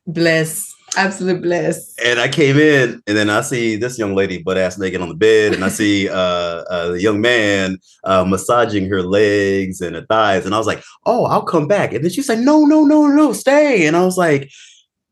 bliss, 0.06 0.72
absolute 0.96 1.42
bliss. 1.42 1.94
And 2.04 2.18
I 2.18 2.28
came 2.28 2.56
in, 2.56 3.02
and 3.06 3.16
then 3.16 3.28
I 3.28 3.40
see 3.40 3.76
this 3.76 3.98
young 3.98 4.14
lady 4.14 4.42
butt 4.42 4.56
ass 4.56 4.78
naked 4.78 5.00
on 5.00 5.08
the 5.08 5.14
bed, 5.14 5.52
and 5.52 5.64
I 5.64 5.68
see 5.68 6.08
uh, 6.08 6.14
uh, 6.14 6.88
the 6.92 7.02
young 7.02 7.20
man 7.20 7.78
uh, 8.04 8.24
massaging 8.24 8.88
her 8.88 9.02
legs 9.02 9.80
and 9.80 9.96
her 9.96 10.06
thighs, 10.06 10.46
and 10.46 10.54
I 10.54 10.58
was 10.58 10.66
like, 10.66 10.82
"Oh, 11.04 11.24
I'll 11.26 11.42
come 11.44 11.68
back." 11.68 11.92
And 11.92 12.02
then 12.02 12.10
she's 12.10 12.28
like, 12.28 12.38
"No, 12.38 12.64
no, 12.64 12.84
no, 12.84 13.06
no, 13.06 13.32
stay." 13.32 13.86
And 13.86 13.96
I 13.96 14.04
was 14.04 14.16
like, 14.16 14.50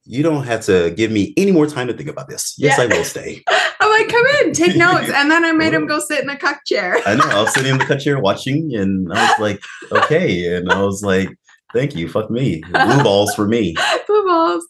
"You 0.04 0.22
don't 0.22 0.44
have 0.44 0.62
to 0.66 0.92
give 0.96 1.10
me 1.10 1.32
any 1.36 1.52
more 1.52 1.66
time 1.66 1.86
to 1.88 1.94
think 1.94 2.08
about 2.08 2.28
this. 2.28 2.54
Yes, 2.58 2.78
Yeah. 2.78 2.84
I 2.84 2.86
will 2.86 3.04
stay." 3.04 3.42
I'm 3.80 3.90
like, 3.90 4.08
come 4.08 4.26
in, 4.42 4.52
take 4.52 4.76
notes. 4.76 5.10
And 5.14 5.30
then 5.30 5.44
I 5.44 5.52
made 5.52 5.74
him 5.74 5.86
go 5.86 5.98
sit 6.00 6.20
in 6.20 6.26
the 6.26 6.36
cuck 6.36 6.60
chair. 6.66 6.98
I 7.06 7.14
know. 7.14 7.24
I 7.28 7.42
was 7.42 7.52
sitting 7.54 7.72
in 7.72 7.78
the 7.78 7.84
cut 7.84 8.00
chair 8.00 8.18
watching, 8.18 8.74
and 8.74 9.12
I 9.12 9.30
was 9.30 9.38
like, 9.38 9.60
"Okay," 9.92 10.54
and 10.56 10.70
I 10.70 10.80
was 10.82 11.02
like, 11.02 11.28
"Thank 11.72 11.94
you, 11.94 12.08
fuck 12.08 12.30
me, 12.30 12.62
blue 12.72 13.02
balls 13.08 13.34
for 13.34 13.46
me." 13.46 13.74
Blue 14.06 14.24
balls. 14.26 14.64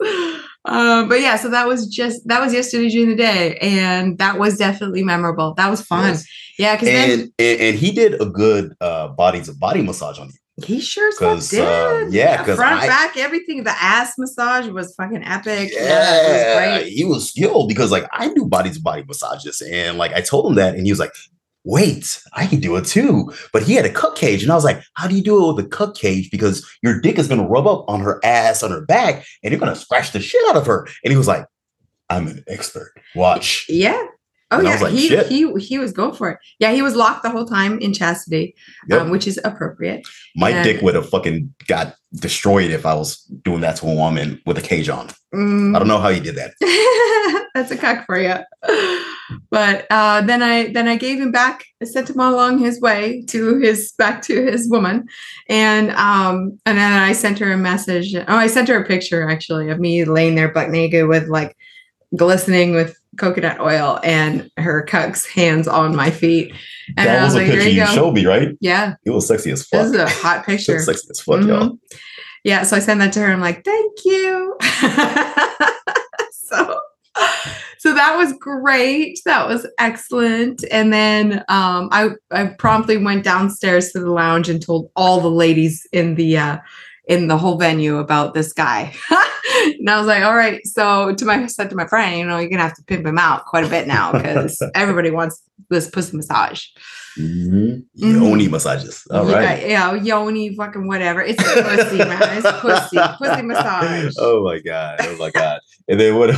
Um, 0.67 1.09
but 1.09 1.21
yeah, 1.21 1.37
so 1.37 1.51
that 1.51 1.67
was 1.69 1.87
just 1.87 2.27
that 2.27 2.41
was 2.41 2.53
yesterday 2.53 2.89
during 2.89 3.11
the 3.11 3.17
day, 3.17 3.57
and 3.59 4.19
that 4.19 4.39
was 4.39 4.57
definitely 4.57 5.03
memorable. 5.03 5.55
That 5.55 5.71
was 5.71 5.83
fun. 5.83 6.09
Yes. 6.11 6.27
Yeah, 6.59 6.75
because 6.77 6.89
then 6.89 7.11
And, 7.11 7.33
and 7.39 7.61
and 7.61 7.79
he 7.79 7.93
did 7.93 8.21
a 8.21 8.27
good 8.27 8.75
uh 8.81 9.09
body 9.09 9.43
to 9.43 9.53
body 9.55 9.83
massage 9.83 10.19
on 10.19 10.29
you. 10.29 10.35
He 10.65 10.81
sure 10.81 11.11
fuck 11.13 11.21
'cause, 11.37 11.51
did. 11.51 11.61
uh, 11.67 12.07
yeah, 12.11 12.45
'cause 12.45 12.57
front, 12.57 12.83
I- 12.83 12.87
back, 12.87 13.17
everything. 13.17 13.65
The 13.65 13.71
ass 13.83 14.13
massage 14.19 14.69
was 14.69 14.95
fucking 14.95 15.25
epic. 15.25 15.71
Yeah, 15.73 15.81
Yeah, 15.83 16.77
was 16.79 16.87
he 16.89 17.05
was 17.05 17.29
skilled 17.29 17.69
because 17.69 17.91
like 17.91 18.07
I 18.13 18.33
do 18.33 18.47
body 18.47 18.71
to 18.71 18.81
body 18.81 19.03
massages, 19.07 19.61
and 19.63 19.99
like 19.99 20.13
I 20.13 20.21
told 20.21 20.47
him 20.47 20.55
that, 20.55 20.75
and 20.77 20.87
he 20.87 20.93
was 20.93 21.01
like, 21.01 21.13
"Wait, 21.65 22.21
I 22.35 22.47
can 22.47 22.61
do 22.61 22.77
it 22.77 22.85
too." 22.85 23.33
But 23.53 23.65
he 23.65 23.75
had 23.75 23.85
a 23.85 23.91
cup 23.91 24.17
cage, 24.17 24.43
and 24.45 24.53
I 24.53 24.55
was 24.55 24.65
like, 24.65 24.81
"How 24.95 25.09
do 25.09 25.17
you 25.17 25.23
do 25.23 25.43
it 25.51 25.55
with 25.57 25.65
a 25.67 25.69
cup 25.69 25.97
cage? 25.97 26.31
Because 26.31 26.65
your 26.83 27.01
dick 27.01 27.19
is 27.19 27.27
gonna 27.27 27.49
rub 27.49 27.67
up 27.67 27.85
on 27.89 28.01
her 28.01 28.21
ass, 28.25 28.63
on 28.63 28.71
her 28.71 28.85
back, 28.87 29.25
and 29.43 29.51
you're 29.51 29.61
gonna 29.61 29.75
scratch 29.75 30.13
the 30.13 30.21
shit 30.21 30.41
out 30.49 30.57
of 30.57 30.67
her." 30.67 30.87
And 31.03 31.11
he 31.11 31.17
was 31.17 31.27
like, 31.27 31.47
"I'm 32.11 32.29
an 32.29 32.45
expert. 32.47 32.93
Watch." 33.17 33.67
Yeah. 33.69 34.01
Oh 34.55 34.59
And 34.59 34.69
yeah, 34.69 34.79
like, 34.81 34.93
he 34.93 35.09
"Shit." 35.09 35.27
he 35.29 35.53
he 35.61 35.79
was 35.79 35.93
going 35.93 36.15
for 36.15 36.31
it. 36.31 36.39
Yeah, 36.59 36.73
he 36.73 36.83
was 36.83 36.95
locked 36.97 37.23
the 37.23 37.31
whole 37.31 37.45
time 37.47 37.79
in 37.81 37.93
chastity, 37.93 38.55
Yep. 38.89 39.01
um, 39.03 39.11
which 39.11 39.27
is 39.27 39.39
appropriate. 39.45 40.07
My 40.37 40.51
and- 40.51 40.65
dick 40.65 40.81
would 40.83 40.95
have 40.95 41.09
fucking 41.09 41.55
got 41.67 41.97
destroyed 42.15 42.71
if 42.71 42.87
I 42.87 42.95
was 42.95 43.19
doing 43.45 43.61
that 43.63 43.77
to 43.77 43.87
a 43.87 43.95
woman 43.95 44.41
with 44.47 44.57
a 44.59 44.63
cage 44.63 44.89
on. 44.89 45.09
Mm. 45.35 45.75
I 45.75 45.79
don't 45.81 45.89
know 45.89 45.99
how 45.99 46.11
he 46.11 46.21
did 46.21 46.37
that. 46.37 46.53
That's 47.55 47.71
a 47.73 47.77
cock 47.77 48.07
for 48.07 48.19
you. 48.19 48.35
But 49.51 49.87
uh, 49.91 50.21
then 50.23 50.43
I 50.43 50.73
then 50.73 50.87
I 50.87 50.97
gave 50.97 51.19
him 51.21 51.33
back. 51.33 51.65
I 51.83 51.87
sent 51.87 52.11
him 52.11 52.21
along 52.21 52.59
his 52.59 52.81
way 52.81 53.25
to 53.29 53.59
his 53.59 53.93
back 53.99 54.23
to 54.23 54.45
his 54.45 54.69
woman, 54.69 55.07
and 55.49 55.91
um 55.93 56.59
and 56.67 56.77
then 56.79 56.93
I 56.93 57.13
sent 57.13 57.39
her 57.39 57.51
a 57.53 57.57
message. 57.57 58.15
Oh, 58.15 58.25
I 58.29 58.49
sent 58.49 58.69
her 58.69 58.83
a 58.83 58.87
picture 58.87 59.29
actually 59.29 59.71
of 59.71 59.81
me 59.81 60.05
laying 60.05 60.35
there 60.35 60.53
butt 60.53 60.71
naked 60.71 61.07
with 61.09 61.29
like 61.29 61.57
glistening 62.17 62.75
with 62.75 62.97
coconut 63.19 63.61
oil 63.61 64.01
and 64.03 64.51
her 64.57 64.83
cuck's 64.83 65.25
hands 65.27 65.69
on 65.69 65.95
my 65.95 66.11
feet. 66.11 66.53
And 66.97 67.07
that 67.09 67.21
I 67.21 67.25
was 67.25 67.35
was 67.35 67.35
a 67.35 67.39
like, 67.39 67.47
there 67.47 67.57
picture 67.59 67.71
you 67.71 67.81
you 67.83 67.87
showed 67.89 68.13
me, 68.13 68.27
right? 68.27 68.49
Yeah, 68.61 68.95
It 69.05 69.11
was 69.11 69.27
sexy 69.29 69.51
as 69.53 69.61
this 69.61 69.69
fuck. 69.69 69.87
is 69.87 69.95
a 69.95 70.09
hot 70.09 70.41
It 70.43 70.47
picture. 70.47 70.75
was 70.75 70.87
sexy 70.87 71.07
as 71.11 71.21
fuck, 71.21 71.43
y'all. 71.45 71.69
Mhm. 71.71 71.79
Yeah, 72.45 72.63
so 72.65 72.77
I 72.77 72.81
sent 72.81 73.01
that 73.01 73.13
to 73.15 73.21
her. 73.21 73.33
I'm 73.33 73.41
like, 73.41 73.65
thank 73.65 74.05
you. 74.05 74.55
so, 76.33 76.79
so 77.79 77.95
that 77.95 78.17
was 78.17 78.33
great. 78.39 79.19
That 79.25 79.49
was 79.49 79.67
excellent. 79.79 80.65
And 80.71 80.93
then 80.93 81.45
um, 81.49 81.89
I 81.93 82.11
I 82.31 82.47
promptly 82.59 82.97
went 82.99 83.25
downstairs 83.25 83.93
to 83.93 84.01
the 84.01 84.11
lounge 84.11 84.49
and 84.49 84.61
told 84.61 84.91
all 84.97 85.21
the 85.21 85.31
ladies 85.31 85.87
in 85.93 86.17
the 86.17 86.37
uh, 86.37 86.59
in 87.07 87.29
the 87.29 87.37
whole 87.37 87.59
venue 87.59 87.99
about 87.99 88.33
this 88.35 88.53
guy. 88.53 88.95
and 89.11 89.89
I 89.91 89.99
was 89.99 90.07
like, 90.07 90.23
all 90.25 90.35
right. 90.37 90.65
So 90.67 91.15
to 91.15 91.25
my 91.25 91.35
I 91.43 91.47
said 91.47 91.71
to 91.71 91.77
my 91.77 91.87
friend, 91.87 92.19
you 92.19 92.27
know, 92.27 92.39
you're 92.39 92.49
gonna 92.51 92.63
have 92.63 92.77
to 92.77 92.85
pimp 92.85 93.07
him 93.07 93.19
out 93.19 93.45
quite 93.47 93.65
a 93.65 93.69
bit 93.69 93.87
now 93.87 94.13
because 94.13 94.61
everybody 94.75 95.11
wants 95.11 95.43
this 95.71 95.89
pussy 95.89 96.17
massage. 96.17 96.65
Mhm. 97.19 97.85
Mhm. 97.99 98.21
Yoni 98.23 98.49
massages. 98.49 99.03
All 99.11 99.25
right. 99.27 99.67
Yeah, 99.69 99.95
yeah, 99.95 100.03
yoni, 100.03 100.55
fucking 100.57 100.87
whatever. 100.89 101.23
It's 101.23 101.41
a 101.41 101.63
pussy, 101.63 101.99
man. 101.99 102.19
It's 102.39 102.61
pussy, 102.61 102.97
pussy 103.19 103.43
massage. 103.43 104.15
Oh 104.19 104.43
my 104.43 104.59
god. 104.61 104.97
Oh 105.01 105.17
my 105.19 105.31
god. 105.31 105.61
And 105.89 106.01
then 106.01 106.17
what 106.17 106.35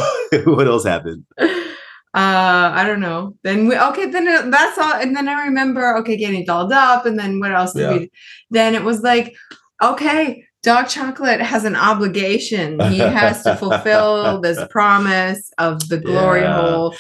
what 0.46 0.66
else 0.66 0.84
happened? 0.84 1.24
Uh, 1.40 2.72
I 2.74 2.84
don't 2.86 3.00
know. 3.00 3.36
Then 3.42 3.68
we 3.68 3.78
okay. 3.78 4.06
Then 4.10 4.26
it- 4.26 4.50
that's 4.50 4.78
all. 4.78 4.94
And 4.94 5.14
then 5.16 5.28
I 5.28 5.44
remember 5.46 5.96
okay, 5.98 6.16
getting 6.16 6.44
dolled 6.44 6.72
up. 6.72 7.06
And 7.06 7.18
then 7.18 7.40
what 7.40 7.52
else 7.52 7.72
did 7.72 7.82
Yeah. 7.82 7.92
we? 7.98 8.10
Then 8.50 8.74
it 8.74 8.82
was 8.84 9.00
like, 9.02 9.34
okay, 9.82 10.44
Doc 10.66 10.88
Chocolate 10.88 11.40
has 11.40 11.64
an 11.64 11.76
obligation. 11.76 12.80
He 12.90 12.98
has 12.98 13.42
to 13.44 13.54
fulfill 13.56 14.40
this 14.46 14.58
promise 14.68 15.52
of 15.58 15.88
the 15.88 15.96
glory 15.98 16.40
Yeah. 16.40 16.60
hole. 16.60 16.96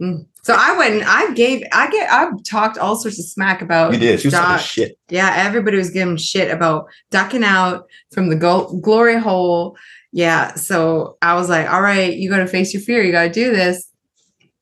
Mm. 0.00 0.26
So 0.42 0.54
I 0.58 0.74
went. 0.78 0.94
and 0.94 1.04
I 1.04 1.34
gave. 1.34 1.62
I 1.70 1.90
get. 1.90 2.10
I 2.10 2.30
talked 2.46 2.78
all 2.78 2.96
sorts 2.96 3.18
of 3.18 3.26
smack 3.26 3.60
about. 3.60 3.92
You 3.92 3.98
did. 3.98 4.16
Talking 4.22 4.30
Dog- 4.30 4.60
shit. 4.60 4.98
Yeah, 5.10 5.34
everybody 5.36 5.76
was 5.76 5.90
giving 5.90 6.16
shit 6.16 6.50
about 6.50 6.86
ducking 7.10 7.44
out 7.44 7.84
from 8.10 8.30
the 8.30 8.36
go- 8.36 8.80
glory 8.80 9.18
hole. 9.20 9.76
Yeah, 10.12 10.54
so 10.54 11.18
I 11.20 11.34
was 11.34 11.50
like, 11.50 11.70
all 11.70 11.82
right, 11.82 12.14
you 12.16 12.30
got 12.30 12.38
to 12.38 12.46
face 12.46 12.72
your 12.72 12.82
fear. 12.82 13.02
You 13.04 13.12
got 13.12 13.24
to 13.24 13.30
do 13.30 13.52
this. 13.54 13.86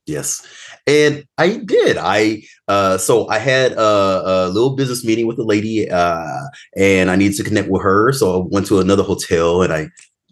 Yes. 0.04 0.44
And 0.88 1.24
I 1.36 1.58
did. 1.58 1.98
I 1.98 2.42
uh 2.66 2.96
so 2.96 3.28
I 3.28 3.38
had 3.38 3.72
a, 3.72 3.78
a 3.80 4.48
little 4.48 4.74
business 4.74 5.04
meeting 5.04 5.26
with 5.26 5.38
a 5.38 5.44
lady 5.44 5.88
uh 5.90 6.40
and 6.76 7.10
I 7.10 7.16
needed 7.16 7.36
to 7.36 7.44
connect 7.44 7.68
with 7.68 7.82
her. 7.82 8.12
So 8.12 8.42
I 8.42 8.46
went 8.50 8.66
to 8.68 8.80
another 8.80 9.02
hotel 9.02 9.62
and 9.62 9.72
I 9.72 9.90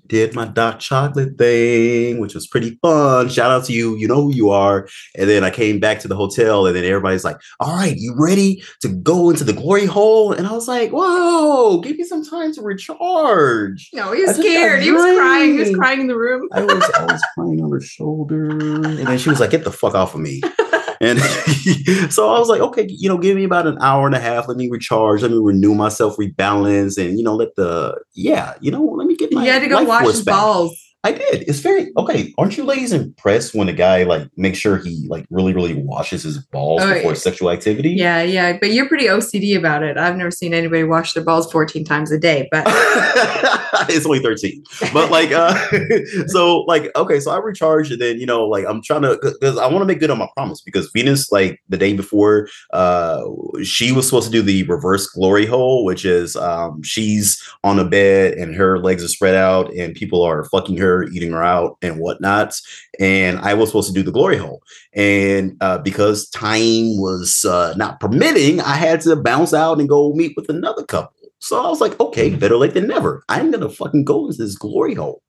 did 0.08 0.34
my 0.34 0.46
dark 0.46 0.78
chocolate 0.78 1.38
thing, 1.38 2.18
which 2.18 2.34
was 2.34 2.46
pretty 2.46 2.78
fun. 2.82 3.28
Shout 3.28 3.50
out 3.50 3.64
to 3.66 3.72
you. 3.72 3.96
You 3.96 4.08
know 4.08 4.22
who 4.22 4.34
you 4.34 4.50
are. 4.50 4.88
And 5.16 5.28
then 5.28 5.44
I 5.44 5.50
came 5.50 5.80
back 5.80 6.00
to 6.00 6.08
the 6.08 6.16
hotel 6.16 6.66
and 6.66 6.76
then 6.76 6.84
everybody's 6.84 7.24
like, 7.24 7.36
all 7.60 7.74
right, 7.74 7.96
you 7.96 8.14
ready 8.16 8.62
to 8.82 8.88
go 8.88 9.30
into 9.30 9.44
the 9.44 9.52
glory 9.52 9.86
hole? 9.86 10.32
And 10.32 10.46
I 10.46 10.52
was 10.52 10.68
like, 10.68 10.90
whoa, 10.90 11.80
give 11.80 11.96
me 11.96 12.04
some 12.04 12.24
time 12.24 12.52
to 12.54 12.62
recharge. 12.62 13.90
No, 13.92 14.12
he 14.12 14.22
was 14.22 14.36
scared. 14.36 14.82
He 14.82 14.90
was 14.90 15.02
crying. 15.02 15.52
He 15.52 15.58
was 15.58 15.74
crying 15.74 16.00
in 16.00 16.06
the 16.06 16.16
room. 16.16 16.48
I 16.52 16.62
was 16.62 16.90
I 16.98 17.04
was 17.04 17.22
crying 17.34 17.62
on 17.62 17.70
her 17.70 17.80
shoulder, 17.80 18.50
and 18.50 18.98
then 18.98 19.18
she 19.18 19.28
was 19.28 19.40
like, 19.40 19.50
"Get 19.50 19.64
the 19.64 19.72
fuck 19.72 19.94
off 19.94 20.14
of 20.14 20.20
me!" 20.20 20.42
And 21.00 21.18
so 22.10 22.34
I 22.34 22.38
was 22.38 22.48
like, 22.48 22.60
"Okay, 22.60 22.86
you 22.88 23.08
know, 23.08 23.18
give 23.18 23.36
me 23.36 23.44
about 23.44 23.66
an 23.66 23.78
hour 23.80 24.06
and 24.06 24.14
a 24.14 24.20
half. 24.20 24.48
Let 24.48 24.56
me 24.56 24.68
recharge. 24.70 25.22
Let 25.22 25.30
me 25.30 25.38
renew 25.38 25.74
myself, 25.74 26.16
rebalance, 26.16 26.98
and 26.98 27.18
you 27.18 27.24
know, 27.24 27.34
let 27.34 27.54
the 27.56 27.98
yeah, 28.14 28.54
you 28.60 28.70
know, 28.70 28.82
let 28.82 29.06
me 29.06 29.16
get 29.16 29.32
my 29.32 29.42
He 29.42 29.48
had 29.48 29.62
to 29.62 29.68
go 29.68 29.82
wash 29.84 30.02
force 30.02 30.16
his 30.16 30.24
back." 30.24 30.34
balls. 30.34 30.85
I 31.06 31.12
did. 31.12 31.44
It's 31.48 31.60
very 31.60 31.92
okay. 31.96 32.34
Aren't 32.36 32.56
you 32.56 32.64
ladies 32.64 32.92
impressed 32.92 33.54
when 33.54 33.68
a 33.68 33.72
guy 33.72 34.02
like 34.02 34.28
makes 34.36 34.58
sure 34.58 34.78
he 34.78 35.06
like 35.08 35.24
really, 35.30 35.54
really 35.54 35.74
washes 35.74 36.24
his 36.24 36.38
balls 36.38 36.82
Oh, 36.82 36.92
before 36.92 37.12
yeah. 37.12 37.16
sexual 37.18 37.50
activity? 37.50 37.90
Yeah, 37.90 38.22
yeah, 38.22 38.58
but 38.60 38.72
you're 38.72 38.88
pretty 38.88 39.04
OCD 39.06 39.56
about 39.56 39.84
it. 39.84 39.96
I've 39.96 40.16
never 40.16 40.32
seen 40.32 40.52
anybody 40.52 40.82
wash 40.82 41.12
their 41.12 41.22
balls 41.22 41.50
14 41.52 41.84
times 41.84 42.10
a 42.10 42.18
day, 42.18 42.48
but 42.50 42.64
it's 43.88 44.06
only 44.06 44.18
13 44.20 44.64
but 44.92 45.10
like 45.10 45.30
uh 45.32 45.54
so 46.28 46.60
like 46.62 46.90
okay 46.96 47.20
so 47.20 47.30
i 47.30 47.36
recharge 47.38 47.90
and 47.90 48.00
then 48.00 48.18
you 48.18 48.24
know 48.24 48.46
like 48.46 48.64
i'm 48.66 48.80
trying 48.82 49.02
to 49.02 49.18
because 49.20 49.58
i 49.58 49.66
want 49.66 49.80
to 49.80 49.84
make 49.84 50.00
good 50.00 50.10
on 50.10 50.18
my 50.18 50.28
promise 50.34 50.60
because 50.62 50.90
venus 50.92 51.30
like 51.30 51.60
the 51.68 51.76
day 51.76 51.92
before 51.92 52.48
uh 52.72 53.22
she 53.62 53.92
was 53.92 54.06
supposed 54.06 54.26
to 54.26 54.32
do 54.32 54.40
the 54.42 54.62
reverse 54.64 55.06
glory 55.08 55.44
hole 55.44 55.84
which 55.84 56.04
is 56.04 56.36
um 56.36 56.82
she's 56.82 57.42
on 57.64 57.78
a 57.78 57.84
bed 57.84 58.32
and 58.34 58.54
her 58.54 58.78
legs 58.78 59.04
are 59.04 59.08
spread 59.08 59.34
out 59.34 59.72
and 59.74 59.94
people 59.94 60.22
are 60.22 60.44
fucking 60.44 60.78
her 60.78 60.95
eating 61.04 61.32
her 61.32 61.42
out, 61.42 61.76
and 61.82 61.98
whatnot. 61.98 62.54
And 62.98 63.38
I 63.38 63.54
was 63.54 63.68
supposed 63.68 63.88
to 63.88 63.94
do 63.94 64.02
the 64.02 64.12
glory 64.12 64.36
hole, 64.36 64.62
and 64.94 65.56
uh, 65.60 65.78
because 65.78 66.28
time 66.30 66.98
was 66.98 67.44
uh, 67.44 67.74
not 67.76 68.00
permitting, 68.00 68.60
I 68.60 68.74
had 68.74 69.00
to 69.02 69.16
bounce 69.16 69.54
out 69.54 69.78
and 69.78 69.88
go 69.88 70.12
meet 70.14 70.34
with 70.36 70.48
another 70.48 70.84
couple. 70.84 71.12
So 71.38 71.62
I 71.62 71.68
was 71.68 71.80
like, 71.80 71.98
okay, 72.00 72.34
better 72.34 72.56
late 72.56 72.74
than 72.74 72.86
never. 72.86 73.22
I'm 73.28 73.50
gonna 73.50 73.68
fucking 73.68 74.04
go 74.04 74.30
to 74.30 74.36
this 74.36 74.56
glory 74.56 74.94
hole. 74.94 75.22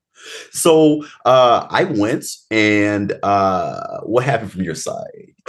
So 0.50 1.04
uh, 1.24 1.66
I 1.70 1.84
went, 1.84 2.24
and 2.50 3.12
uh, 3.22 4.00
what 4.02 4.24
happened 4.24 4.52
from 4.52 4.62
your 4.62 4.74
side? 4.74 5.32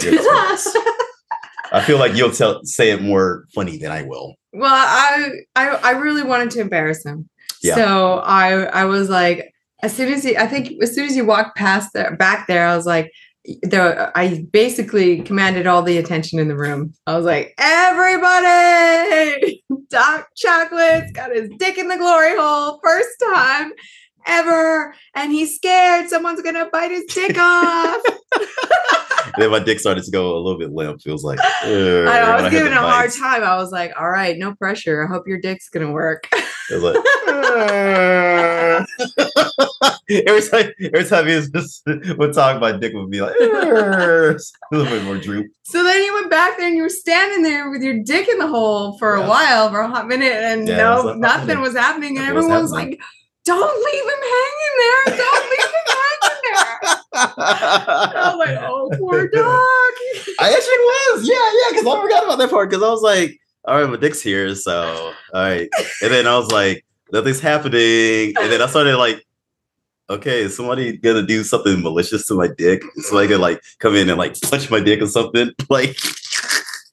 I 1.72 1.82
feel 1.82 1.98
like 1.98 2.16
you'll 2.16 2.32
tell 2.32 2.64
say 2.64 2.90
it 2.90 3.02
more 3.02 3.46
funny 3.54 3.78
than 3.78 3.92
I 3.92 4.02
will. 4.02 4.34
Well, 4.52 4.72
I 4.72 5.30
I 5.54 5.68
I 5.68 5.90
really 5.92 6.22
wanted 6.22 6.50
to 6.52 6.60
embarrass 6.60 7.04
him. 7.04 7.28
Yeah. 7.62 7.76
So 7.76 8.18
I 8.18 8.62
I 8.64 8.84
was 8.86 9.08
like, 9.08 9.52
as 9.82 9.94
soon 9.94 10.12
as 10.12 10.22
he, 10.24 10.36
I 10.36 10.46
think 10.46 10.82
as 10.82 10.94
soon 10.94 11.06
as 11.06 11.16
you 11.16 11.24
walked 11.24 11.56
past 11.56 11.92
there, 11.94 12.16
back 12.16 12.46
there, 12.46 12.66
I 12.66 12.76
was 12.76 12.86
like, 12.86 13.12
there. 13.62 14.16
I 14.16 14.46
basically 14.52 15.22
commanded 15.22 15.66
all 15.66 15.82
the 15.82 15.98
attention 15.98 16.38
in 16.38 16.48
the 16.48 16.56
room. 16.56 16.92
I 17.06 17.16
was 17.16 17.24
like, 17.24 17.54
everybody, 17.58 18.04
Doc 19.88 20.28
Chocolate's 20.36 21.12
got 21.12 21.34
his 21.34 21.48
dick 21.58 21.78
in 21.78 21.88
the 21.88 21.96
glory 21.96 22.36
hole, 22.36 22.80
first 22.82 23.08
time 23.32 23.72
ever, 24.26 24.94
and 25.14 25.32
he's 25.32 25.56
scared 25.56 26.08
someone's 26.08 26.42
gonna 26.42 26.68
bite 26.70 26.90
his 26.90 27.04
dick 27.06 27.36
off. 27.40 28.02
then 29.38 29.50
my 29.50 29.58
dick 29.58 29.80
started 29.80 30.04
to 30.04 30.10
go 30.10 30.36
a 30.36 30.40
little 30.40 30.58
bit 30.58 30.72
limp. 30.72 31.00
Feels 31.02 31.24
like 31.24 31.38
I, 31.42 32.06
I 32.06 32.42
was 32.42 32.50
giving 32.50 32.72
a 32.72 32.76
hard 32.76 33.10
time. 33.12 33.42
I 33.42 33.56
was 33.56 33.70
like, 33.70 33.92
"All 33.98 34.10
right, 34.10 34.36
no 34.36 34.54
pressure. 34.54 35.04
I 35.04 35.08
hope 35.12 35.26
your 35.26 35.40
dick's 35.40 35.68
gonna 35.68 35.92
work." 35.92 36.28
It 36.32 36.80
was 36.80 36.82
like 36.82 36.94
every 40.10 40.42
time, 40.42 40.72
every 40.92 41.04
time 41.04 41.26
he 41.26 41.34
was 41.36 41.50
just 41.50 41.82
would 42.18 42.32
talk, 42.34 42.60
my 42.60 42.72
dick 42.72 42.92
would 42.94 43.10
be 43.10 43.20
like 43.20 43.34
a 43.40 44.36
little 44.72 44.86
bit 44.90 45.04
more 45.04 45.18
droop. 45.18 45.46
So 45.62 45.82
then 45.84 46.02
you 46.02 46.14
went 46.14 46.30
back 46.30 46.56
there 46.58 46.66
and 46.66 46.76
you 46.76 46.82
were 46.82 46.88
standing 46.88 47.42
there 47.42 47.70
with 47.70 47.82
your 47.82 48.02
dick 48.02 48.28
in 48.28 48.38
the 48.38 48.46
hole 48.48 48.98
for 48.98 49.16
Yeah. 49.16 49.24
a 49.24 49.28
while, 49.28 49.70
for 49.70 49.80
a 49.80 49.88
hot 49.88 50.06
minute, 50.08 50.32
and 50.32 50.66
Yeah, 50.68 50.76
no, 50.78 50.94
was 50.96 51.04
like, 51.06 51.16
nothing 51.18 51.60
was 51.60 51.76
happening, 51.76 52.16
and 52.18 52.26
Nothing 52.26 52.34
was 52.36 52.44
everyone 52.44 52.62
was 52.62 52.72
like, 52.72 53.00
"Don't 53.44 53.84
leave 53.84 54.04
him 54.04 54.22
hanging 54.36 54.76
there! 54.78 55.16
Don't 55.18 55.50
leave 55.50 55.70
him 55.76 55.86
hanging 56.00 56.40
there!" 56.44 56.78
And 57.12 58.18
I 58.18 58.34
was 58.34 58.38
like, 58.38 58.58
"Oh, 58.62 58.90
poor 58.98 59.28
dog." 59.28 59.92
I 60.38 60.48
actually 60.48 60.78
was, 61.18 61.28
yeah, 61.28 61.34
yeah, 61.34 61.70
because 61.70 61.86
I 61.86 62.00
forgot 62.02 62.24
about 62.24 62.38
that 62.38 62.50
part 62.50 62.70
because 62.70 62.82
I 62.82 62.88
was 62.90 63.02
like, 63.02 63.38
all 63.66 63.78
right, 63.80 63.90
my 63.90 63.96
dick's 63.96 64.22
here, 64.22 64.54
so 64.54 65.12
all 65.34 65.40
right. 65.40 65.68
And 66.02 66.10
then 66.12 66.26
I 66.26 66.36
was 66.38 66.50
like, 66.50 66.84
nothing's 67.12 67.40
happening. 67.40 68.34
And 68.40 68.52
then 68.52 68.62
I 68.62 68.66
started 68.66 68.96
like, 68.96 69.24
okay, 70.10 70.40
is 70.40 70.56
somebody 70.56 70.96
gonna 70.96 71.22
do 71.22 71.44
something 71.44 71.80
malicious 71.82 72.26
to 72.26 72.34
my 72.34 72.48
dick? 72.48 72.82
Is 72.96 73.08
somebody 73.08 73.28
gonna 73.28 73.42
like 73.42 73.62
come 73.78 73.94
in 73.94 74.08
and 74.08 74.18
like 74.18 74.40
punch 74.40 74.70
my 74.70 74.80
dick 74.80 75.00
or 75.00 75.06
something? 75.06 75.50
Like, 75.70 75.96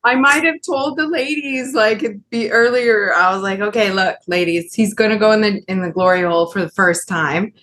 I 0.03 0.15
might 0.15 0.43
have 0.43 0.61
told 0.65 0.97
the 0.97 1.07
ladies 1.07 1.73
like 1.73 2.05
the 2.29 2.51
earlier. 2.51 3.13
I 3.13 3.33
was 3.33 3.41
like, 3.41 3.59
"Okay, 3.59 3.91
look, 3.91 4.15
ladies, 4.27 4.73
he's 4.73 4.93
gonna 4.93 5.17
go 5.17 5.31
in 5.31 5.41
the 5.41 5.63
in 5.67 5.81
the 5.81 5.89
glory 5.89 6.21
hole 6.21 6.47
for 6.47 6.61
the 6.61 6.69
first 6.69 7.07
time." 7.07 7.53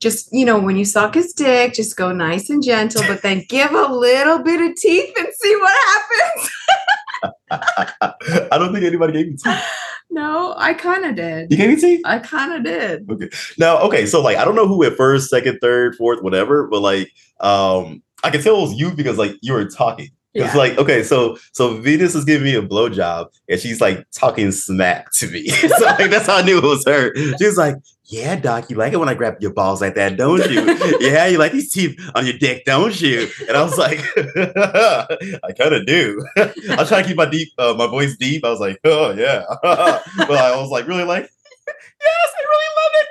Just 0.00 0.32
you 0.32 0.44
know, 0.44 0.58
when 0.58 0.76
you 0.76 0.84
suck 0.84 1.14
his 1.14 1.32
dick, 1.32 1.74
just 1.74 1.96
go 1.96 2.12
nice 2.12 2.50
and 2.50 2.64
gentle, 2.64 3.02
but 3.06 3.22
then 3.22 3.44
give 3.48 3.72
a 3.72 3.92
little 3.92 4.38
bit 4.38 4.60
of 4.60 4.76
teeth 4.76 5.12
and 5.18 5.28
see 5.32 5.56
what 5.56 5.72
happens. 5.72 6.50
I 7.50 8.48
don't 8.52 8.72
think 8.72 8.84
anybody 8.84 9.12
gave 9.12 9.28
me 9.28 9.36
teeth. 9.36 9.62
No, 10.10 10.54
I 10.56 10.74
kind 10.74 11.04
of 11.04 11.14
did. 11.14 11.50
You 11.50 11.56
gave 11.56 11.68
me 11.70 11.76
teeth? 11.76 12.00
I 12.04 12.18
kind 12.18 12.52
of 12.52 12.64
did. 12.64 13.10
Okay. 13.10 13.28
Now, 13.58 13.78
okay, 13.80 14.06
so 14.06 14.22
like 14.22 14.36
I 14.36 14.44
don't 14.44 14.54
know 14.54 14.68
who 14.68 14.84
at 14.84 14.96
first, 14.96 15.30
second, 15.30 15.58
third, 15.60 15.94
fourth, 15.96 16.22
whatever, 16.22 16.66
but 16.68 16.80
like 16.80 17.12
um 17.40 18.02
I 18.24 18.30
can 18.30 18.42
tell 18.42 18.56
it 18.58 18.62
was 18.62 18.74
you 18.74 18.92
because 18.92 19.18
like 19.18 19.36
you 19.42 19.52
were 19.52 19.66
talking. 19.66 20.10
It's 20.36 20.52
Yeah. 20.54 20.58
like 20.58 20.76
okay, 20.78 21.02
so 21.02 21.38
so 21.52 21.76
Venus 21.78 22.14
is 22.14 22.24
giving 22.24 22.44
me 22.44 22.54
a 22.54 22.62
blowjob 22.62 23.28
and 23.48 23.58
she's 23.60 23.80
like 23.80 24.04
talking 24.12 24.52
smack 24.52 25.10
to 25.12 25.26
me. 25.28 25.48
so 25.78 25.84
like 25.84 26.10
that's 26.10 26.26
how 26.26 26.36
I 26.36 26.42
knew 26.42 26.58
it 26.58 26.64
was 26.64 26.84
her. 26.86 27.14
She's 27.38 27.56
like, 27.56 27.76
"Yeah, 28.04 28.36
Doc, 28.36 28.68
you 28.68 28.76
like 28.76 28.92
it 28.92 28.98
when 28.98 29.08
I 29.08 29.14
grab 29.14 29.36
your 29.40 29.52
balls 29.52 29.80
like 29.80 29.94
that, 29.94 30.16
don't 30.16 30.44
you? 30.50 30.60
yeah, 31.00 31.26
you 31.26 31.38
like 31.38 31.52
these 31.52 31.72
teeth 31.72 31.98
on 32.14 32.26
your 32.26 32.36
dick, 32.38 32.64
don't 32.66 33.00
you?" 33.00 33.28
And 33.48 33.56
I 33.56 33.62
was 33.62 33.78
like, 33.78 33.98
"I 34.16 35.52
kind 35.58 35.74
of 35.74 35.86
do." 35.86 36.22
I 36.36 36.52
was 36.78 36.88
trying 36.88 37.02
to 37.04 37.08
keep 37.08 37.16
my 37.16 37.26
deep, 37.30 37.48
uh, 37.58 37.74
my 37.76 37.86
voice 37.86 38.16
deep. 38.16 38.44
I 38.44 38.50
was 38.50 38.60
like, 38.60 38.78
"Oh 38.84 39.12
yeah," 39.12 39.42
but 39.62 40.04
I 40.38 40.54
was 40.60 40.70
like 40.70 40.86
really 40.86 41.04
like, 41.04 41.28
"Yes, 41.66 42.30
I 42.38 42.42
really 42.52 42.70
love 42.78 42.92
it, 42.94 43.08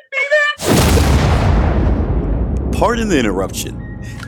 baby." 2.62 2.78
Pardon 2.78 3.08
the 3.10 3.18
interruption. 3.18 3.82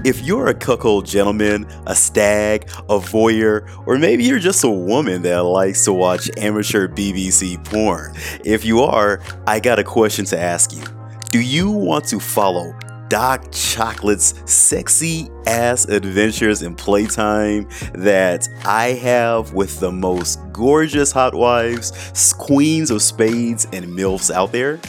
If 0.08 0.22
you're 0.22 0.48
a 0.48 0.54
cuckold 0.54 1.06
gentleman, 1.06 1.68
a 1.86 1.94
stag, 1.94 2.70
a 2.88 2.98
voyeur, 2.98 3.68
or 3.86 3.98
maybe 3.98 4.24
you're 4.24 4.40
just 4.40 4.64
a 4.64 4.70
woman 4.70 5.22
that 5.24 5.44
likes 5.44 5.84
to 5.84 5.92
watch 5.92 6.32
amateur 6.38 6.88
BBC 6.88 7.62
porn, 7.66 8.16
if 8.46 8.64
you 8.64 8.84
are, 8.84 9.22
I 9.46 9.60
got 9.60 9.80
a 9.80 9.84
question 9.84 10.24
to 10.28 10.40
ask 10.40 10.74
you. 10.74 10.82
Do 11.30 11.42
you 11.42 11.70
want 11.70 12.06
to 12.06 12.22
follow 12.22 12.74
Doc 13.10 13.52
Chocolate's 13.52 14.34
sexy 14.50 15.30
ass 15.46 15.84
adventures 15.90 16.62
and 16.62 16.78
playtime 16.78 17.68
that 17.94 18.48
I 18.64 18.94
have 18.94 19.52
with 19.52 19.78
the 19.82 19.92
most 19.92 20.40
gorgeous 20.54 21.12
hot 21.12 21.36
wives, 21.36 22.34
queens 22.38 22.92
of 22.92 23.02
spades, 23.02 23.68
and 23.74 23.86
MILFs 23.86 24.32
out 24.32 24.54
there? 24.54 24.80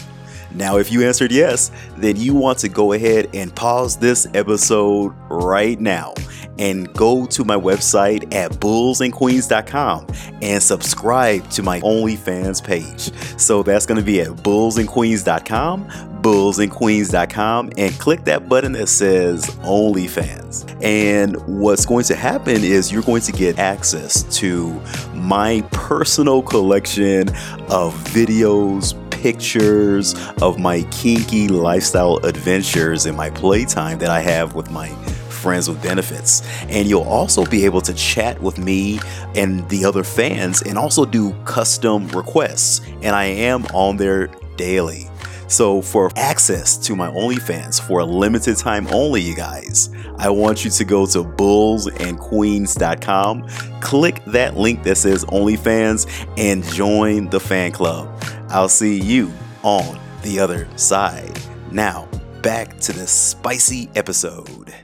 Now, 0.55 0.79
if 0.79 0.91
you 0.91 1.07
answered 1.07 1.33
yes, 1.33 1.71
then 1.97 2.17
you 2.17 2.35
want 2.35 2.59
to 2.61 2.69
go 2.69 2.93
ahead 2.93 3.29
and 3.35 3.55
pause 3.55 3.97
this 3.97 4.27
episode 4.35 5.15
right 5.31 5.79
now 5.81 6.15
and 6.59 6.93
go 6.95 7.27
to 7.27 7.45
my 7.45 7.57
website 7.57 8.35
at 8.35 8.51
bullsandqueens.com 8.53 10.07
and 10.43 10.63
subscribe 10.63 11.49
to 11.51 11.63
my 11.63 11.81
OnlyFans 11.81 12.63
page. 12.63 13.13
So 13.41 13.63
that's 13.63 13.87
going 13.87 13.99
to 13.99 14.05
be 14.05 14.21
at 14.21 14.29
bullsandqueens.com, 14.29 15.89
bullsandqueens.com, 16.23 17.71
and 17.77 17.99
click 17.99 18.25
that 18.25 18.49
button 18.49 18.73
that 18.73 18.89
says 18.89 19.47
OnlyFans. 19.63 20.83
And 20.83 21.37
what's 21.47 21.87
going 21.87 22.05
to 22.05 22.17
happen 22.17 22.65
is 22.65 22.91
you're 22.91 23.03
going 23.03 23.23
to 23.23 23.33
get 23.33 23.59
access 23.59 24.25
to 24.39 24.71
my 25.15 25.63
personal 25.71 26.43
collection 26.43 27.29
of 27.71 27.95
videos, 28.13 28.95
pictures 29.20 30.14
of 30.40 30.59
my 30.59 30.83
kinky 30.90 31.48
lifestyle 31.48 32.18
adventures 32.18 33.07
and 33.07 33.16
my 33.16 33.31
playtime 33.31 33.98
that 33.98 34.11
I 34.11 34.20
have 34.20 34.54
with 34.54 34.70
my 34.70 34.88
friends 35.28 35.68
with 35.68 35.83
benefits. 35.83 36.42
And 36.68 36.88
you'll 36.88 37.02
also 37.02 37.44
be 37.44 37.64
able 37.64 37.81
to 37.83 37.94
chat 37.94 38.40
with 38.40 38.59
me 38.59 39.00
and 39.35 39.68
the 39.68 39.85
other 39.85 40.04
fans 40.04 40.62
and 40.62 40.78
also 40.78 41.04
do 41.04 41.33
custom 41.44 42.07
requests. 42.09 42.81
And 43.02 43.16
I 43.16 43.24
am 43.24 43.64
on 43.66 43.96
there 43.96 44.28
daily. 44.57 45.09
So, 45.48 45.81
for 45.81 46.11
access 46.14 46.76
to 46.87 46.94
my 46.94 47.09
OnlyFans 47.09 47.81
for 47.81 48.00
a 48.00 48.04
limited 48.04 48.59
time 48.59 48.87
only, 48.88 49.22
you 49.22 49.35
guys, 49.35 49.88
I 50.18 50.28
want 50.28 50.62
you 50.62 50.70
to 50.70 50.85
go 50.85 51.07
to 51.07 51.24
bullsandqueens.com, 51.24 53.48
click 53.81 54.22
that 54.26 54.59
link 54.59 54.83
that 54.83 54.96
says 54.96 55.24
OnlyFans, 55.24 56.07
and 56.37 56.62
join 56.64 57.31
the 57.31 57.40
fan 57.40 57.72
club. 57.72 58.14
I'll 58.51 58.69
see 58.69 59.01
you 59.01 59.33
on 59.63 59.99
the 60.23 60.41
other 60.41 60.69
side. 60.77 61.41
Now, 61.71 62.09
back 62.43 62.79
to 62.81 62.93
the 62.93 63.07
spicy 63.07 63.89
episode. 63.95 64.75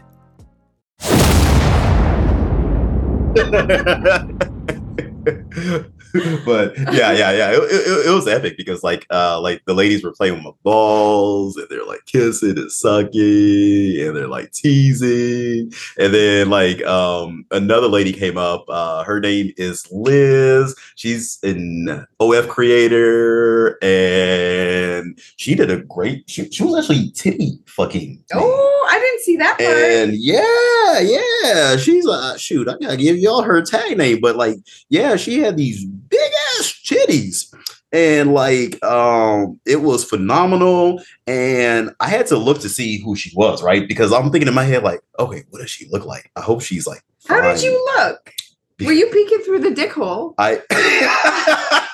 but 6.44 6.79
yeah, 6.79 7.11
yeah, 7.11 7.33
yeah. 7.33 7.50
It, 7.50 7.62
it, 7.62 8.07
it 8.07 8.14
was 8.14 8.29
epic 8.29 8.57
because 8.57 8.85
like 8.85 9.05
uh 9.11 9.40
like 9.40 9.64
the 9.64 9.74
ladies 9.74 10.05
were 10.05 10.12
playing 10.12 10.35
with 10.35 10.44
my 10.44 10.53
balls 10.62 11.57
and 11.57 11.66
they're 11.68 11.85
like 11.85 12.07
kissing 12.07 12.57
and 12.57 12.70
sucking 12.70 14.00
and 14.00 14.16
they're 14.16 14.29
like 14.29 14.53
teasing. 14.53 15.72
And 15.98 16.14
then 16.14 16.50
like 16.50 16.85
um 16.85 17.44
another 17.50 17.88
lady 17.88 18.12
came 18.12 18.38
up. 18.38 18.64
Uh 18.68 19.03
her 19.03 19.18
name 19.18 19.53
is 19.57 19.90
Liz. 19.90 20.77
She's 20.94 21.40
an 21.42 22.07
OF 22.20 22.48
creator 22.48 23.83
and 23.83 25.18
she 25.37 25.57
did 25.57 25.70
a 25.70 25.79
great 25.79 26.31
she, 26.31 26.48
she 26.50 26.62
was 26.62 26.79
actually 26.79 27.11
titty 27.11 27.59
fucking. 27.66 28.22
Oh, 28.33 28.88
I 28.88 29.00
didn't 29.00 29.20
see 29.22 29.37
that 29.38 29.59
part. 29.59 29.77
And 29.77 30.14
yeah, 30.14 31.00
yeah, 31.00 31.77
she's 31.77 32.07
uh 32.07 32.38
shoot, 32.38 32.68
I 32.68 32.77
gotta 32.81 32.96
give 32.96 33.16
y'all 33.16 33.42
her 33.42 33.61
tag 33.62 33.98
name, 33.98 34.20
but 34.20 34.37
like, 34.37 34.59
yeah, 34.90 35.16
she 35.16 35.40
had 35.40 35.57
these 35.57 35.85
big 36.14 36.33
ass 36.59 36.81
titties. 36.85 37.55
And 37.92 38.35
like 38.35 38.83
um 38.85 39.61
it 39.64 39.83
was 39.83 40.05
phenomenal. 40.05 41.03
And 41.27 41.94
I 42.00 42.09
had 42.09 42.27
to 42.29 42.37
look 42.37 42.61
to 42.61 42.68
see 42.68 43.03
who 43.03 43.16
she 43.16 43.33
was, 43.37 43.62
right? 43.62 43.87
Because 43.87 44.12
I'm 44.12 44.31
thinking 44.31 44.48
in 44.48 44.55
my 44.55 44.64
head, 44.64 44.83
like, 44.83 45.00
okay, 45.18 45.44
what 45.50 45.61
does 45.61 45.70
she 45.70 45.88
look 45.90 46.05
like? 46.05 46.31
I 46.37 46.40
hope 46.40 46.62
she's 46.62 46.87
like 46.87 47.03
How 47.29 47.40
did 47.40 47.57
fine. 47.57 47.64
you 47.64 47.92
look? 47.96 48.33
Were 48.81 48.92
you 48.92 49.07
peeking 49.07 49.40
through 49.40 49.61
the 49.61 49.70
dick 49.70 49.92
hole? 49.92 50.35
I 50.37 50.61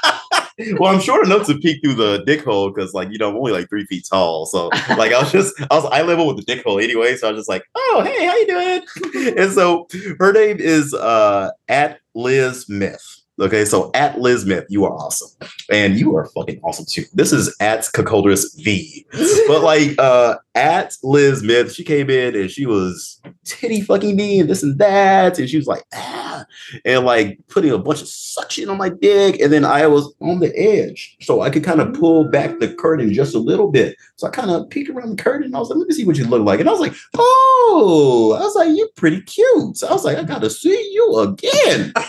well, 0.79 0.95
I'm 0.95 1.01
short 1.01 1.27
enough 1.27 1.47
to 1.47 1.59
peek 1.59 1.83
through 1.83 1.95
the 1.95 2.23
dick 2.25 2.45
hole 2.45 2.71
because, 2.71 2.95
like, 2.95 3.11
you 3.11 3.19
know, 3.19 3.31
I'm 3.31 3.37
only 3.37 3.53
like 3.53 3.69
three 3.69 3.85
feet 3.85 4.07
tall. 4.11 4.47
So, 4.47 4.69
like, 4.97 5.13
I 5.13 5.21
was 5.21 5.33
just, 5.33 5.55
I 5.71 5.75
was 5.75 5.85
eye 5.87 6.03
level 6.03 6.27
with 6.27 6.37
the 6.37 6.43
dick 6.43 6.65
hole 6.65 6.79
anyway. 6.79 7.17
So 7.17 7.29
I 7.29 7.33
was 7.33 7.41
just 7.41 7.49
like, 7.49 7.65
oh, 7.75 8.03
hey, 8.05 8.27
how 8.27 8.37
you 8.37 8.47
doing? 8.47 9.37
and 9.39 9.53
so 9.53 9.89
her 10.19 10.33
name 10.33 10.59
is 10.59 10.95
uh 10.95 11.51
at 11.69 12.01
Liz 12.15 12.69
Myth. 12.69 13.20
Okay, 13.41 13.65
so 13.65 13.91
at 13.95 14.21
Liz 14.21 14.45
Myth, 14.45 14.67
you 14.69 14.85
are 14.85 14.93
awesome, 14.93 15.31
and 15.73 15.99
you 15.99 16.15
are 16.15 16.27
fucking 16.27 16.61
awesome 16.63 16.85
too. 16.87 17.05
This 17.15 17.33
is 17.33 17.57
at 17.59 17.81
Cuckoldress 17.81 18.63
V, 18.63 19.07
but 19.49 19.63
like 19.63 19.99
uh 19.99 20.37
at 20.55 20.99
Liz 21.03 21.43
Myth, 21.43 21.73
she 21.73 21.83
came 21.83 22.11
in 22.11 22.37
and 22.37 22.51
she 22.51 22.67
was 22.67 23.19
titty 23.47 23.81
fucking 23.81 24.15
me 24.15 24.41
and 24.41 24.51
this 24.51 24.63
and 24.63 24.79
that, 24.79 25.39
and 25.39 25.49
she 25.49 25.57
was 25.57 25.67
like 25.67 25.85
ah, 25.95 26.45
and 26.85 27.07
like 27.07 27.39
putting 27.49 27.71
a 27.71 27.79
bunch 27.79 28.03
of 28.03 28.09
suction 28.09 28.69
on 28.69 28.77
my 28.77 28.91
dick, 28.91 29.41
and 29.41 29.51
then 29.51 29.65
I 29.65 29.87
was 29.87 30.13
on 30.21 30.41
the 30.41 30.55
edge, 30.59 31.17
so 31.23 31.41
I 31.41 31.49
could 31.49 31.65
kind 31.65 31.81
of 31.81 31.95
pull 31.95 32.25
back 32.25 32.59
the 32.59 32.75
curtain 32.75 33.11
just 33.11 33.35
a 33.35 33.39
little 33.39 33.71
bit. 33.71 33.97
So 34.17 34.27
I 34.27 34.31
kind 34.31 34.51
of 34.51 34.69
peeked 34.69 34.91
around 34.91 35.17
the 35.17 35.23
curtain, 35.23 35.45
and 35.45 35.57
I 35.57 35.61
was 35.61 35.71
like, 35.71 35.79
let 35.79 35.89
me 35.89 35.95
see 35.95 36.05
what 36.05 36.19
you 36.19 36.27
look 36.27 36.45
like, 36.45 36.61
and 36.61 36.69
I 36.69 36.73
was 36.73 36.81
like, 36.81 36.95
oh, 37.17 38.37
I 38.39 38.43
was 38.43 38.55
like, 38.55 38.77
you're 38.77 38.89
pretty 38.97 39.23
cute. 39.23 39.79
So 39.79 39.89
I 39.89 39.93
was 39.93 40.05
like, 40.05 40.19
I 40.19 40.25
gotta 40.25 40.51
see 40.51 40.93
you 40.93 41.17
again. 41.21 41.95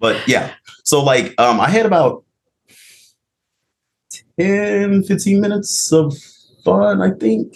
but 0.00 0.16
yeah 0.26 0.52
so 0.84 1.02
like 1.02 1.34
um 1.38 1.60
i 1.60 1.68
had 1.68 1.86
about 1.86 2.24
10 4.38 5.02
15 5.04 5.40
minutes 5.40 5.92
of 5.92 6.16
fun 6.64 7.00
i 7.00 7.10
think 7.10 7.54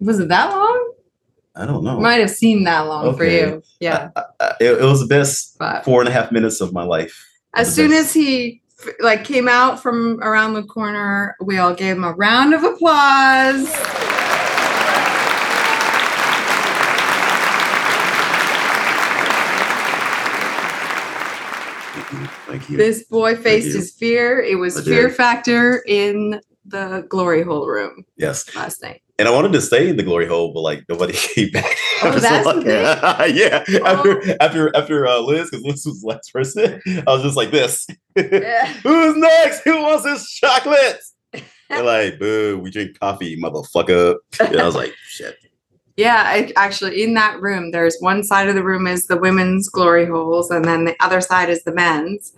Was 0.00 0.20
it 0.20 0.28
that 0.28 0.50
long? 0.50 0.92
i 1.56 1.66
don't 1.66 1.82
know 1.84 1.98
Might 1.98 2.20
have 2.20 2.30
seemed 2.30 2.66
that 2.66 2.80
long 2.82 3.16
for 3.16 3.24
you. 3.24 3.62
Yeah. 3.80 4.10
Uh, 4.14 4.52
it, 4.60 4.78
it 4.80 4.84
was 4.84 5.00
the 5.00 5.06
best 5.06 5.58
But 5.58 5.84
four 5.84 6.00
and 6.00 6.08
a 6.08 6.12
half 6.12 6.30
minutes 6.30 6.60
of 6.60 6.72
my 6.72 6.84
life 6.84 7.26
as 7.54 7.74
soon 7.74 7.90
best. 7.90 8.06
as 8.08 8.12
he 8.14 8.62
like 9.00 9.24
came 9.24 9.48
out 9.48 9.82
from 9.82 10.22
around 10.22 10.54
the 10.54 10.62
corner, 10.62 11.36
we 11.44 11.58
all 11.58 11.74
gave 11.74 11.96
him 11.96 12.04
a 12.04 12.12
round 12.14 12.54
of 12.54 12.62
applause. 12.64 13.68
thank 22.46 22.59
you 22.70 22.76
This 22.76 23.04
boy 23.04 23.36
faced 23.36 23.74
his 23.76 23.92
fear. 23.92 24.40
It 24.40 24.56
was 24.56 24.82
fear 24.84 25.10
factor 25.10 25.82
in 25.86 26.40
the 26.66 27.04
glory 27.08 27.42
hole 27.42 27.66
room 27.66 28.04
yes 28.16 28.54
last 28.54 28.80
night. 28.82 29.02
and 29.18 29.26
i 29.26 29.30
wanted 29.30 29.50
to 29.50 29.60
stay 29.60 29.88
in 29.88 29.96
the 29.96 30.02
glory 30.04 30.26
hole 30.26 30.52
but 30.52 30.60
like 30.60 30.84
nobody 30.88 31.12
came 31.34 31.50
back 31.50 31.74
Oh, 32.02 32.12
that's 32.18 32.46
like, 32.46 32.64
yeah 33.34 33.64
after 33.84 34.22
Oh. 34.22 34.36
after 34.40 34.76
after 34.76 35.06
uh, 35.06 35.18
liz 35.20 35.50
because 35.50 35.64
liz 35.64 35.84
was 35.86 36.00
the 36.02 36.06
last 36.06 36.32
person 36.32 36.80
i 37.08 37.10
was 37.10 37.22
just 37.22 37.36
like 37.36 37.50
this 37.50 37.86
Yeah. 38.14 38.66
Who's 38.84 39.16
next? 39.16 39.60
Who 39.64 39.80
wants 39.82 40.04
this 40.04 40.30
chocolate? 40.30 41.00
They're 41.68 41.82
like, 41.82 42.18
boo, 42.18 42.58
we 42.62 42.70
drink 42.70 42.98
coffee, 43.00 43.40
motherfucker. 43.40 44.16
And 44.40 44.60
I 44.60 44.66
was 44.66 44.74
like, 44.74 44.92
shit. 45.06 45.36
Yeah, 46.00 46.22
I, 46.26 46.50
actually, 46.56 47.02
in 47.02 47.12
that 47.14 47.40
room, 47.42 47.70
there's 47.72 47.96
one 48.00 48.24
side 48.24 48.48
of 48.48 48.54
the 48.54 48.64
room 48.64 48.86
is 48.86 49.06
the 49.06 49.18
women's 49.18 49.68
glory 49.68 50.06
holes, 50.06 50.50
and 50.50 50.64
then 50.64 50.84
the 50.86 50.96
other 51.00 51.20
side 51.20 51.50
is 51.50 51.62
the 51.64 51.72
men's. 51.72 52.32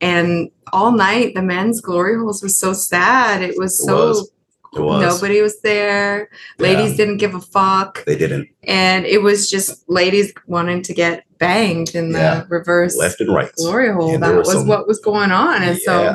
And 0.00 0.50
all 0.72 0.92
night, 0.92 1.34
the 1.34 1.42
men's 1.42 1.80
glory 1.80 2.16
holes 2.16 2.42
were 2.42 2.48
so 2.48 2.72
sad. 2.72 3.42
It 3.42 3.58
was 3.58 3.72
It 3.80 3.84
so 3.84 3.96
was. 4.08 4.30
It 4.76 4.80
was. 4.80 5.00
nobody 5.02 5.40
was 5.42 5.60
there. 5.62 6.28
Ladies 6.58 6.96
didn't 6.96 7.16
give 7.16 7.34
a 7.34 7.40
fuck, 7.40 8.04
They 8.04 8.16
didn't. 8.16 8.48
and 8.64 9.04
it 9.06 9.22
was 9.22 9.50
just 9.50 9.88
ladies 9.88 10.32
wanting 10.46 10.82
to 10.82 10.92
get 10.94 11.24
banged 11.38 11.94
in 11.94 12.12
the 12.12 12.46
reverse 12.50 12.94
Left 12.96 13.20
and 13.20 13.34
right. 13.34 13.50
glory 13.56 13.90
hole. 13.92 14.14
And 14.14 14.22
that 14.22 14.34
was 14.36 14.52
some- 14.52 14.68
what 14.68 14.86
was 14.86 15.00
going 15.00 15.32
on, 15.32 15.62
and 15.62 15.78
so. 15.78 16.14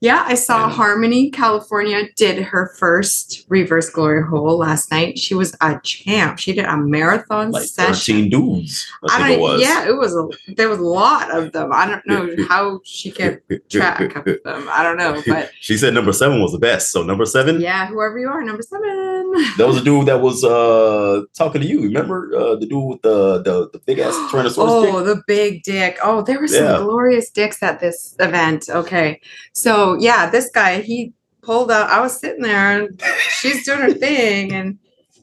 Yeah. 0.00 0.24
I 0.26 0.34
saw 0.34 0.68
Harmony, 0.68 1.30
California, 1.30 2.02
did 2.16 2.42
her 2.42 2.74
first 2.78 3.46
reverse 3.48 3.88
glory 3.88 4.22
hole 4.22 4.58
last 4.58 4.90
night. 4.90 5.18
She 5.18 5.34
was 5.34 5.56
a 5.62 5.80
champ. 5.82 6.38
She 6.38 6.52
did 6.52 6.66
a 6.66 6.76
marathon 6.76 7.50
Like 7.50 7.66
session. 7.66 8.28
13 8.28 8.30
dudes. 8.30 8.86
I 9.08 9.14
I 9.16 9.18
don't, 9.18 9.30
it 9.30 9.40
was. 9.40 9.60
Yeah, 9.62 9.88
it 9.88 9.96
was 9.96 10.14
a 10.14 10.28
there 10.54 10.68
was 10.68 10.78
a 10.78 10.82
lot 10.82 11.30
of 11.34 11.52
them. 11.52 11.70
I 11.72 11.86
don't 11.86 12.06
know 12.06 12.46
how 12.48 12.80
she 12.84 13.10
kept 13.10 13.50
track 13.70 14.14
of 14.16 14.24
them. 14.44 14.68
I 14.70 14.82
don't 14.82 14.98
know, 14.98 15.22
but 15.26 15.50
she 15.60 15.76
said 15.78 15.94
number 15.94 16.12
seven 16.12 16.42
was 16.42 16.52
the 16.52 16.58
best. 16.58 16.92
So 16.92 17.02
number 17.02 17.24
seven, 17.24 17.60
yeah, 17.60 17.86
whoever 17.86 18.18
you 18.18 18.28
are, 18.28 18.42
number 18.44 18.62
seven. 18.62 19.32
that 19.56 19.66
was 19.66 19.78
a 19.78 19.82
dude 19.84 20.06
that 20.06 20.20
was 20.20 20.44
uh 20.44 21.22
talking 21.34 21.62
to 21.62 21.66
you. 21.66 21.80
Remember 21.82 22.30
uh 22.36 22.56
the 22.56 22.66
dude 22.66 22.84
with 22.84 23.02
the 23.02 23.42
the, 23.42 23.70
the 23.72 23.78
big 23.86 23.98
ass 24.00 24.14
Tyrannosaurus 24.30 24.54
Oh, 24.58 25.04
dick? 25.04 25.14
the 25.16 25.22
big 25.26 25.62
dick. 25.62 25.98
Oh, 26.02 26.20
there 26.22 26.38
were 26.38 26.48
some 26.48 26.64
Yeah. 26.64 26.78
glorious 26.78 27.30
dicks 27.30 27.62
at 27.62 27.80
this 27.80 28.14
event. 28.20 28.68
Okay. 28.68 29.20
So, 29.52 29.85
yeah, 29.94 30.30
this 30.30 30.50
guy, 30.50 30.80
he 30.80 31.12
pulled 31.42 31.70
out. 31.70 31.88
I 31.88 32.00
was 32.00 32.18
sitting 32.18 32.42
there 32.42 32.82
and 32.82 33.02
she's 33.30 33.64
doing 33.64 33.80
her 33.80 33.92
thing. 33.92 34.52
And 34.52 34.78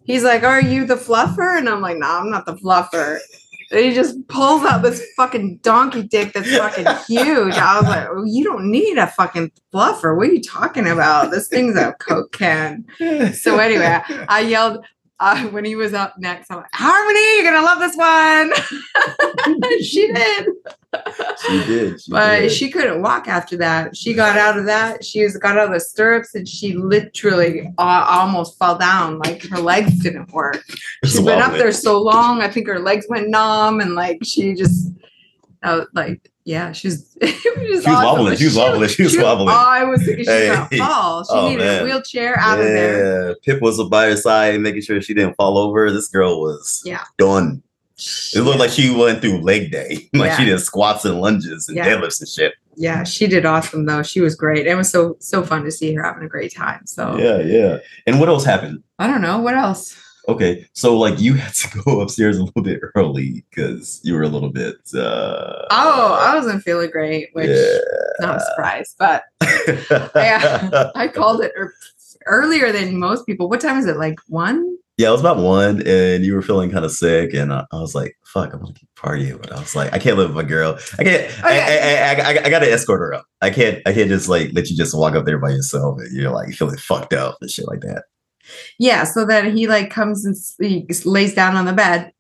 he's 0.06 0.24
like, 0.24 0.44
Are 0.44 0.62
you 0.62 0.86
the 0.86 0.96
fluffer? 0.96 1.58
And 1.58 1.70
I'm 1.70 1.82
like, 1.82 1.98
No, 1.98 2.08
I'm 2.08 2.30
not 2.32 2.46
the 2.46 2.56
fluffer. 2.56 3.20
And 3.72 3.80
he 3.80 3.94
just 3.94 4.28
pulls 4.28 4.64
out 4.64 4.84
this 4.84 5.04
fucking 5.18 5.58
donkey 5.64 6.04
dick 6.04 6.34
that's 6.34 6.56
fucking 6.56 6.86
huge. 7.08 7.56
I 7.56 7.80
was 7.80 7.90
like, 7.90 8.08
oh, 8.12 8.24
You 8.24 8.44
don't 8.44 8.70
need 8.70 8.98
a 8.98 9.08
fucking 9.08 9.52
fluffer. 9.74 10.16
What 10.16 10.30
are 10.30 10.34
you 10.34 10.42
talking 10.42 10.88
about? 10.88 11.32
This 11.32 11.48
thing's 11.48 11.76
a 11.76 11.94
Coke 11.94 12.32
can. 12.32 12.86
So, 13.34 13.58
anyway, 13.58 14.00
I 14.28 14.42
yelled, 14.42 14.86
uh, 15.24 15.48
when 15.48 15.64
he 15.64 15.78
was 15.78 15.94
up 15.94 16.18
next, 16.18 16.52
I'm 16.52 16.58
like, 16.58 16.74
Harmony, 16.74 17.36
you're 17.38 17.46
gonna 17.46 17.66
love 17.66 17.80
this 17.80 17.96
one. 17.96 18.54
she 19.82 20.12
did, 20.12 20.48
she 21.40 21.66
did. 21.66 22.02
She 22.02 22.12
but 22.12 22.40
did. 22.40 22.52
she 22.52 22.70
couldn't 22.70 23.02
walk 23.02 23.30
after 23.30 23.56
that. 23.58 23.96
She 23.96 24.14
got 24.14 24.38
out 24.38 24.60
of 24.60 24.66
that. 24.66 25.06
She 25.06 25.24
was 25.24 25.38
got 25.38 25.58
out 25.58 25.68
of 25.68 25.74
the 25.74 25.80
stirrups, 25.80 26.36
and 26.36 26.48
she 26.48 26.74
literally 26.74 27.72
uh, 27.78 28.06
almost 28.10 28.60
fell 28.60 28.78
down. 28.78 29.20
Like 29.20 29.44
her 29.44 29.60
legs 29.60 29.98
didn't 30.04 30.32
work. 30.34 30.62
She's 31.06 31.22
been 31.22 31.42
up 31.42 31.54
there 31.54 31.72
so 31.72 32.02
long. 32.02 32.42
I 32.42 32.50
think 32.50 32.68
her 32.68 32.80
legs 32.80 33.06
went 33.08 33.30
numb, 33.30 33.80
and 33.80 33.96
like 33.96 34.20
she 34.24 34.54
just, 34.56 34.92
uh, 35.64 35.86
like 35.94 36.33
yeah, 36.46 36.72
she's. 36.72 37.16
it 37.22 37.58
was 37.58 37.68
just 37.70 37.70
She 37.70 37.74
was 37.74 37.86
awesome. 37.88 38.04
wobbling. 38.06 38.38
She 38.38 38.46
was 38.46 38.56
wobbling. 38.58 38.90
She 38.90 39.04
was 39.04 39.18
wobbling. 39.18 39.50
I 39.50 39.84
was 39.86 40.04
thinking 40.04 40.26
she 40.26 40.32
Hey. 40.32 40.78
fall. 40.78 41.24
She 41.24 41.30
Oh, 41.32 41.50
needed 41.50 41.64
man. 41.66 41.82
a 41.82 41.86
wheelchair 41.86 42.38
out 42.40 42.60
of 42.60 42.66
there. 42.66 43.28
Yeah, 43.30 43.34
Pip 43.44 43.62
was 43.62 43.82
by 43.90 44.06
her 44.10 44.18
side, 44.18 44.60
making 44.62 44.82
sure 44.82 45.02
she 45.02 45.14
didn't 45.14 45.36
fall 45.36 45.58
over. 45.58 45.92
This 45.92 46.08
girl 46.08 46.42
was 46.42 46.82
Yeah. 46.86 47.04
done. 47.18 47.64
It 48.36 48.42
looked 48.42 48.60
like 48.60 48.72
she 48.72 48.94
went 48.94 49.22
through 49.22 49.38
leg 49.42 49.72
day. 49.72 50.10
like 50.14 50.34
she 50.38 50.46
did 50.46 50.60
squats 50.60 51.06
and 51.06 51.22
lunges 51.22 51.68
and 51.68 51.78
Yeah. 51.78 51.88
deadlifts 51.88 52.20
and 52.20 52.28
shit. 52.28 52.54
yeah, 52.76 53.04
she 53.04 53.28
did 53.28 53.46
awesome 53.46 53.86
though. 53.86 54.02
She 54.04 54.20
was 54.20 54.36
great. 54.36 54.66
It 54.66 54.76
was 54.76 54.90
so 54.90 55.16
so 55.20 55.44
fun 55.44 55.64
to 55.64 55.72
see 55.72 55.94
her 55.94 56.04
having 56.04 56.24
a 56.24 56.28
great 56.28 56.54
time. 56.54 56.82
So 56.86 57.18
Yeah, 57.18 57.38
yeah. 57.40 57.78
And 58.08 58.20
what 58.20 58.30
else 58.30 58.44
happened? 58.44 58.84
I 59.00 59.06
don't 59.08 59.22
know 59.22 59.40
what 59.40 59.54
else. 59.56 59.96
Okay, 60.28 60.66
so 60.74 60.98
like 60.98 61.20
you 61.20 61.34
had 61.34 61.54
to 61.54 61.82
go 61.86 62.02
upstairs 62.02 62.38
a 62.38 62.44
little 62.44 62.62
bit 62.62 62.80
early 62.96 63.44
because 63.50 64.00
you 64.04 64.14
were 64.14 64.24
a 64.24 64.30
little 64.30 64.50
bit. 64.50 64.76
uh 64.96 65.66
Oh, 65.72 66.18
I 66.20 66.36
wasn't 66.36 66.64
feeling 66.64 66.90
great, 66.92 67.30
which 67.34 67.50
yeah. 67.50 67.78
not 68.20 68.38
a 68.38 68.40
surprise, 68.40 68.96
but 68.98 69.24
yeah, 70.16 70.92
I 70.96 71.08
called 71.08 71.42
it 71.42 71.52
ear- 71.58 71.74
earlier 72.26 72.72
than 72.72 72.98
most 73.00 73.26
people. 73.26 73.50
What 73.50 73.62
time 73.62 73.78
is 73.78 73.86
it? 73.86 73.98
Like 73.98 74.20
one? 74.28 74.78
Yeah, 74.98 75.08
it 75.08 75.12
was 75.14 75.22
about 75.22 75.38
one, 75.38 75.82
and 75.88 76.24
you 76.24 76.36
were 76.36 76.44
feeling 76.44 76.70
kind 76.70 76.86
of 76.86 76.92
sick, 76.92 77.34
and 77.34 77.52
I, 77.52 77.66
I 77.72 77.78
was 77.78 77.96
like, 77.96 78.16
"Fuck, 78.26 78.54
i'm 78.54 78.60
gonna 78.60 78.74
keep 78.74 78.88
partying," 78.96 79.42
but 79.42 79.52
I 79.52 79.60
was 79.60 79.76
like, 79.76 79.92
"I 79.92 79.98
can't 79.98 80.18
live 80.18 80.30
with 80.30 80.36
my 80.36 80.44
girl. 80.48 80.78
I 81.00 81.04
can't. 81.04 81.44
I, 81.44 81.60
I, 81.60 82.22
I, 82.22 82.34
I, 82.36 82.46
I 82.46 82.50
got 82.52 82.60
to 82.60 82.72
escort 82.72 83.00
her 83.00 83.12
up. 83.12 83.26
I 83.42 83.50
can't. 83.50 83.82
I 83.88 83.94
can't 83.94 84.08
just 84.08 84.30
like 84.30 84.52
let 84.54 84.70
you 84.70 84.78
just 84.78 84.96
walk 84.96 85.16
up 85.16 85.26
there 85.26 85.40
by 85.40 85.50
yourself, 85.50 85.98
and 86.00 86.16
you're 86.16 86.30
like 86.30 86.54
feeling 86.54 86.78
fucked 86.78 87.14
up 87.14 87.38
and 87.42 87.50
shit 87.50 87.68
like 87.68 87.82
that." 87.82 88.04
Yeah. 88.80 89.04
So 89.04 89.26
then 89.26 89.56
he 89.56 89.68
like 89.68 89.90
comes 89.92 90.26
and 90.26 90.36
he 90.60 90.86
lays 91.06 91.34
down 91.34 91.56
on 91.56 91.66
the 91.66 91.74
bed, 91.74 92.12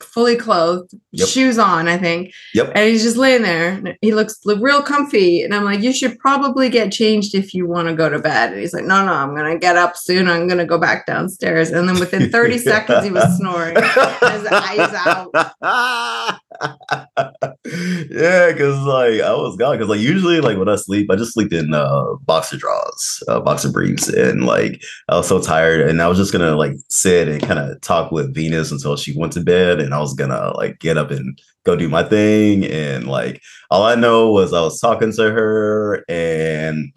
fully 0.00 0.36
clothed, 0.36 0.94
Yep. 1.12 1.28
shoes 1.28 1.58
on, 1.58 1.88
I 1.88 1.98
think. 1.98 2.32
Yep. 2.54 2.72
And 2.74 2.88
he's 2.88 3.02
just 3.02 3.16
laying 3.16 3.42
there. 3.42 3.96
He 4.00 4.14
looks 4.14 4.38
real 4.46 4.80
comfy. 4.82 5.42
And 5.42 5.54
I'm 5.54 5.64
like, 5.64 5.80
you 5.80 5.92
should 5.92 6.18
probably 6.18 6.68
get 6.68 6.92
changed 6.92 7.34
if 7.34 7.52
you 7.52 7.66
want 7.66 7.88
to 7.88 7.94
go 7.94 8.08
to 8.08 8.18
bed. 8.18 8.52
And 8.52 8.60
he's 8.60 8.72
like, 8.72 8.84
no, 8.84 9.04
no, 9.04 9.12
I'm 9.12 9.34
going 9.34 9.52
to 9.52 9.58
get 9.58 9.76
up 9.76 9.96
soon. 9.96 10.28
I'm 10.28 10.46
going 10.46 10.58
to 10.58 10.66
go 10.66 10.78
back 10.78 11.06
downstairs. 11.06 11.70
And 11.70 11.88
then 11.88 11.98
within 11.98 12.30
30 12.30 12.58
seconds, 12.70 13.04
he 13.04 13.10
was 13.10 13.36
snoring. 13.36 13.74
His 13.76 14.46
eyes 14.46 14.94
out. 14.94 15.34
yeah, 17.66 18.52
because 18.52 18.78
like 18.80 19.20
I 19.20 19.34
was 19.34 19.56
gone. 19.56 19.76
Because 19.76 19.90
like 19.90 20.00
usually, 20.00 20.40
like 20.40 20.56
when 20.56 20.68
I 20.68 20.76
sleep, 20.76 21.10
I 21.10 21.16
just 21.16 21.34
sleep 21.34 21.52
in 21.52 21.74
uh 21.74 22.14
boxer 22.22 22.56
drawers, 22.56 23.22
uh, 23.28 23.40
boxer 23.40 23.70
briefs, 23.70 24.08
and 24.08 24.46
like 24.46 24.82
I 25.08 25.16
was 25.16 25.28
so 25.28 25.42
tired, 25.42 25.86
and 25.86 26.00
I 26.00 26.08
was 26.08 26.16
just 26.16 26.32
gonna 26.32 26.56
like 26.56 26.72
sit 26.88 27.28
and 27.28 27.42
kind 27.42 27.58
of 27.58 27.78
talk 27.82 28.12
with 28.12 28.34
Venus 28.34 28.72
until 28.72 28.96
she 28.96 29.16
went 29.16 29.34
to 29.34 29.42
bed, 29.42 29.78
and 29.80 29.92
I 29.92 29.98
was 29.98 30.14
gonna 30.14 30.52
like 30.56 30.78
get 30.78 30.96
up 30.96 31.10
and 31.10 31.38
go 31.64 31.76
do 31.76 31.88
my 31.90 32.02
thing, 32.02 32.64
and 32.64 33.06
like 33.06 33.42
all 33.70 33.82
I 33.82 33.94
know 33.94 34.32
was 34.32 34.54
I 34.54 34.62
was 34.62 34.80
talking 34.80 35.12
to 35.12 35.30
her, 35.30 36.02
and 36.08 36.90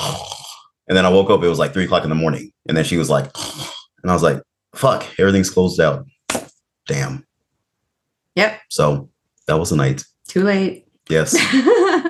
and 0.88 0.98
then 0.98 1.06
I 1.06 1.10
woke 1.10 1.30
up. 1.30 1.44
It 1.44 1.50
was 1.50 1.60
like 1.60 1.74
three 1.74 1.86
o'clock 1.86 2.04
in 2.04 2.10
the 2.10 2.16
morning, 2.16 2.54
and 2.70 2.78
then 2.78 2.86
she 2.86 2.96
was 2.96 3.10
like, 3.10 3.26
and 4.02 4.10
I 4.10 4.14
was 4.14 4.24
like, 4.24 4.42
"Fuck, 4.76 5.06
everything's 5.20 5.50
closed 5.50 5.82
out." 5.82 6.06
Damn. 6.88 7.26
Yep. 8.36 8.62
So 8.70 9.10
that 9.48 9.60
was 9.60 9.70
the 9.70 9.76
night. 9.76 10.06
Too 10.34 10.44
late. 10.44 10.88
Yes. 11.10 11.38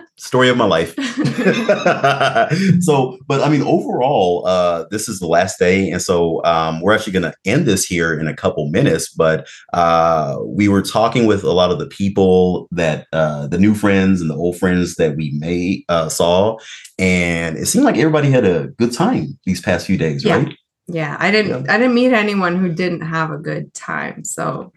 Story 0.17 0.47
of 0.47 0.55
my 0.55 0.63
life. 0.63 0.95
so, 2.79 3.17
but 3.27 3.41
I 3.41 3.49
mean, 3.49 3.63
overall, 3.63 4.47
uh, 4.47 4.86
this 4.91 5.09
is 5.09 5.19
the 5.19 5.27
last 5.27 5.59
day. 5.59 5.89
And 5.89 6.01
so 6.01 6.41
um, 6.45 6.79
we're 6.79 6.93
actually 6.93 7.12
going 7.12 7.23
to 7.29 7.33
end 7.43 7.65
this 7.65 7.83
here 7.83 8.17
in 8.17 8.29
a 8.29 8.33
couple 8.33 8.69
minutes. 8.69 9.09
But 9.13 9.49
uh, 9.73 10.38
we 10.45 10.69
were 10.69 10.81
talking 10.81 11.25
with 11.25 11.43
a 11.43 11.51
lot 11.51 11.69
of 11.71 11.79
the 11.79 11.88
people 11.88 12.69
that 12.71 13.07
uh, 13.12 13.47
the 13.47 13.57
new 13.57 13.75
friends 13.75 14.21
and 14.21 14.29
the 14.29 14.36
old 14.36 14.57
friends 14.57 14.95
that 14.95 15.17
we 15.17 15.31
made 15.38 15.83
uh, 15.89 16.07
saw. 16.07 16.57
And 16.97 17.57
it 17.57 17.65
seemed 17.65 17.83
like 17.83 17.97
everybody 17.97 18.31
had 18.31 18.45
a 18.45 18.67
good 18.77 18.93
time 18.93 19.38
these 19.45 19.59
past 19.59 19.86
few 19.86 19.97
days, 19.97 20.23
Yeah. 20.23 20.38
right? 20.38 20.55
yeah, 20.88 21.17
I 21.19 21.29
didn't 21.31 21.69
I 21.69 21.77
didn't 21.77 21.95
meet 21.95 22.13
anyone 22.13 22.55
who 22.57 22.71
didn't 22.71 23.01
have 23.01 23.31
a 23.31 23.38
good 23.38 23.73
time. 23.73 24.23
So 24.23 24.71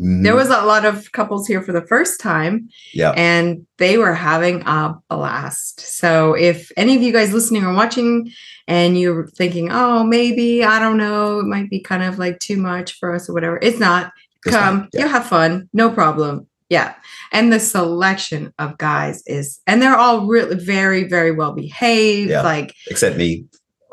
Mhm. 0.00 0.22
there 0.22 0.34
was 0.34 0.48
a 0.48 0.62
lot 0.62 0.84
of 0.86 1.12
couples 1.12 1.46
here 1.46 1.60
for 1.62 1.72
the 1.72 1.86
first 1.86 2.20
time 2.20 2.68
yeah. 2.94 3.10
and 3.16 3.66
they 3.76 3.98
were 3.98 4.14
having 4.14 4.62
a 4.66 4.94
blast. 5.10 5.80
So 5.80 6.34
if 6.34 6.72
any 6.76 6.96
of 6.96 7.02
you 7.02 7.12
guys 7.12 7.32
listening 7.34 7.64
or 7.64 7.74
watching 7.74 8.30
and 8.66 8.98
you're 8.98 9.26
thinking, 9.28 9.68
oh, 9.70 10.02
maybe, 10.04 10.64
I 10.64 10.78
don't 10.78 10.96
know, 10.96 11.40
it 11.40 11.46
might 11.46 11.68
be 11.68 11.80
kind 11.80 12.02
of 12.02 12.18
like 12.18 12.38
too 12.38 12.56
much 12.56 12.98
for 12.98 13.14
us 13.14 13.28
or 13.28 13.34
whatever, 13.34 13.58
it's 13.60 13.78
not. 13.78 14.12
It's 14.46 14.56
Come. 14.56 14.88
Yeah. 14.94 15.00
you'll 15.00 15.10
have 15.10 15.26
fun, 15.26 15.68
no 15.74 15.90
problem. 15.90 16.46
Yeah. 16.70 16.94
And 17.32 17.52
the 17.52 17.60
selection 17.60 18.54
of 18.58 18.78
guys 18.78 19.22
is, 19.26 19.60
and 19.66 19.82
they're 19.82 19.96
all 19.96 20.26
really 20.26 20.54
very, 20.56 21.04
very 21.04 21.32
well 21.32 21.52
behaved. 21.52 22.30
Yeah. 22.30 22.42
Like, 22.42 22.74
Except 22.88 23.16
me. 23.18 23.44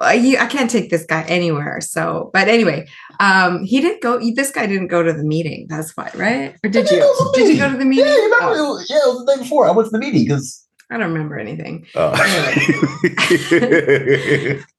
Uh, 0.02 0.10
you, 0.10 0.38
I 0.38 0.46
can't 0.46 0.70
take 0.70 0.90
this 0.90 1.06
guy 1.06 1.24
anywhere. 1.24 1.82
So, 1.82 2.30
but 2.34 2.48
anyway, 2.48 2.88
um, 3.20 3.64
he 3.64 3.82
didn't 3.82 4.02
go. 4.02 4.20
This 4.34 4.52
guy 4.52 4.66
didn't 4.68 4.88
go 4.88 5.02
to 5.04 5.12
the 5.14 5.24
meeting. 5.24 5.66
That's 5.70 5.96
why, 5.98 6.12
right? 6.16 6.56
Or 6.64 6.70
did 6.70 6.86
I 6.86 6.90
did 6.90 6.92
you? 6.92 7.00
go 7.00 7.14
to 7.18 7.24
the 7.24 7.32
Did 7.38 7.50
you 7.54 7.58
go 7.58 7.72
to 7.72 7.78
the 7.78 7.86
meeting? 7.86 8.06
Yeah, 8.06 8.14
you 8.16 8.24
remember? 8.24 8.46
Oh, 8.46 8.54
It 8.54 8.70
was, 8.70 8.90
yeah, 8.90 8.98
it 8.98 9.08
was 9.08 9.26
the 9.26 9.36
day 9.36 9.42
before. 9.42 9.68
I 9.68 9.72
went 9.72 9.88
to 9.88 9.92
the 9.92 10.00
meeting 10.00 10.24
because. 10.24 10.64
I 10.90 10.98
don't 10.98 11.12
remember 11.12 11.38
anything. 11.38 11.86
Uh, 11.96 12.16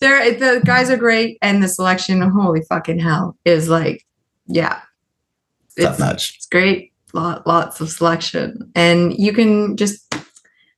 They're 0.00 0.32
the 0.38 0.62
guys 0.64 0.88
are 0.88 0.96
great, 0.96 1.36
and 1.42 1.62
the 1.62 1.68
selection, 1.68 2.22
holy 2.22 2.62
fucking 2.62 2.98
hell, 2.98 3.36
is 3.44 3.68
like, 3.68 4.06
yeah, 4.46 4.80
top 5.78 5.90
it's, 5.90 5.98
notch. 5.98 6.34
it's 6.36 6.46
great. 6.46 6.94
Lot, 7.12 7.46
lots 7.46 7.82
of 7.82 7.90
selection, 7.90 8.70
and 8.74 9.18
you 9.18 9.34
can 9.34 9.76
just 9.76 10.14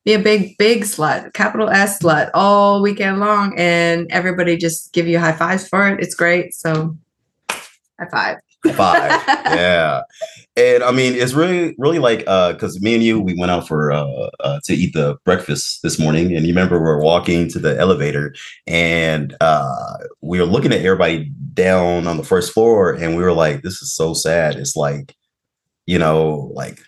be 0.05 0.15
a 0.15 0.19
big, 0.19 0.57
big 0.59 0.83
slut, 0.83 1.33
capital 1.35 1.69
S 1.69 2.03
slut, 2.03 2.31
all 2.33 2.83
weekend 2.83 3.21
long, 3.21 3.55
and 3.59 4.07
everybody 4.11 4.57
just 4.57 4.93
give 4.93 5.07
you 5.07 5.19
high 5.19 5.33
fives 5.33 5.69
for 5.69 5.89
it. 5.89 6.01
It's 6.01 6.15
great. 6.15 6.55
So, 6.55 6.97
high 7.51 8.09
five. 8.11 8.37
Five. 8.75 9.11
yeah. 9.47 10.03
And 10.57 10.83
I 10.83 10.91
mean, 10.91 11.15
it's 11.15 11.33
really, 11.33 11.75
really 11.79 11.99
like, 11.99 12.25
uh, 12.27 12.55
cause 12.55 12.79
me 12.81 12.95
and 12.95 13.03
you, 13.03 13.19
we 13.19 13.35
went 13.39 13.51
out 13.51 13.67
for, 13.67 13.91
uh, 13.91 14.31
uh, 14.41 14.61
to 14.65 14.75
eat 14.75 14.93
the 14.93 15.17
breakfast 15.25 15.81
this 15.83 15.99
morning. 15.99 16.37
And 16.37 16.47
you 16.47 16.53
remember 16.53 16.79
we 16.79 16.85
were 16.85 17.03
walking 17.03 17.49
to 17.51 17.59
the 17.59 17.79
elevator 17.79 18.35
and, 18.67 19.35
uh, 19.41 19.97
we 20.21 20.39
were 20.39 20.47
looking 20.47 20.73
at 20.73 20.85
everybody 20.85 21.33
down 21.55 22.07
on 22.07 22.19
the 22.19 22.25
first 22.25 22.53
floor 22.53 22.93
and 22.93 23.17
we 23.17 23.23
were 23.23 23.33
like, 23.33 23.63
this 23.63 23.81
is 23.81 23.95
so 23.95 24.13
sad. 24.13 24.57
It's 24.57 24.77
like, 24.77 25.17
you 25.87 25.99
know, 25.99 26.51
like 26.55 26.83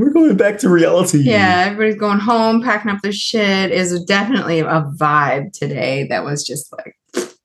we're 0.00 0.10
going 0.10 0.34
back 0.34 0.56
to 0.58 0.70
reality. 0.70 1.18
Yeah, 1.18 1.64
everybody's 1.66 2.00
going 2.00 2.20
home, 2.20 2.62
packing 2.62 2.90
up 2.90 3.02
their 3.02 3.12
shit. 3.12 3.70
Is 3.70 4.02
definitely 4.04 4.60
a 4.60 4.90
vibe 4.96 5.52
today 5.52 6.06
that 6.08 6.24
was 6.24 6.42
just 6.42 6.72
like, 6.72 6.96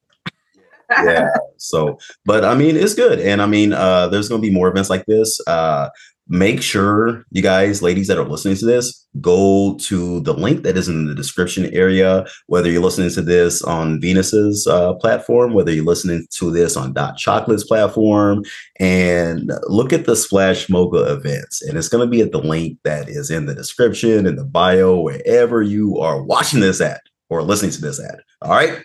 yeah. 0.89 1.27
So, 1.57 1.99
but 2.23 2.45
I 2.45 2.55
mean, 2.55 2.77
it's 2.77 2.93
good. 2.93 3.19
And 3.19 3.41
I 3.41 3.45
mean, 3.45 3.73
uh, 3.73 4.07
there's 4.07 4.29
going 4.29 4.41
to 4.41 4.47
be 4.47 4.53
more 4.53 4.69
events 4.69 4.89
like 4.89 5.05
this. 5.05 5.37
Uh, 5.45 5.89
make 6.27 6.61
sure 6.61 7.25
you 7.31 7.41
guys, 7.41 7.81
ladies 7.81 8.07
that 8.07 8.17
are 8.17 8.27
listening 8.27 8.55
to 8.55 8.65
this, 8.65 9.05
go 9.21 9.77
to 9.81 10.19
the 10.21 10.33
link 10.33 10.63
that 10.63 10.77
is 10.77 10.88
in 10.88 11.05
the 11.05 11.15
description 11.15 11.71
area, 11.73 12.25
whether 12.47 12.69
you're 12.69 12.81
listening 12.81 13.11
to 13.11 13.21
this 13.21 13.61
on 13.61 14.01
Venus's 14.01 14.65
uh, 14.67 14.93
platform, 14.95 15.53
whether 15.53 15.71
you're 15.71 15.85
listening 15.85 16.25
to 16.31 16.51
this 16.51 16.75
on 16.75 16.93
Doc 16.93 17.17
Chocolate's 17.17 17.63
platform, 17.63 18.43
and 18.79 19.51
look 19.67 19.93
at 19.93 20.05
the 20.05 20.15
Splash 20.15 20.69
Mocha 20.69 21.13
events. 21.13 21.61
And 21.61 21.77
it's 21.77 21.89
going 21.89 22.05
to 22.05 22.09
be 22.09 22.21
at 22.21 22.31
the 22.31 22.41
link 22.41 22.79
that 22.83 23.07
is 23.07 23.29
in 23.29 23.45
the 23.45 23.55
description, 23.55 24.25
in 24.25 24.35
the 24.35 24.45
bio, 24.45 24.99
wherever 24.99 25.61
you 25.61 25.99
are 25.99 26.21
watching 26.23 26.59
this 26.59 26.81
at 26.81 27.01
or 27.29 27.43
listening 27.43 27.71
to 27.71 27.81
this 27.81 27.99
at. 27.99 28.21
All 28.41 28.51
right 28.51 28.83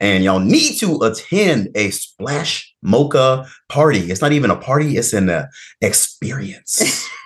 and 0.00 0.24
y'all 0.24 0.40
need 0.40 0.78
to 0.78 0.98
attend 1.02 1.68
a 1.74 1.90
splash 1.90 2.74
mocha 2.82 3.46
party. 3.68 4.10
It's 4.10 4.20
not 4.20 4.32
even 4.32 4.50
a 4.50 4.56
party 4.56 4.96
it's 4.96 5.12
an 5.12 5.30
uh, 5.30 5.46
experience. 5.80 7.08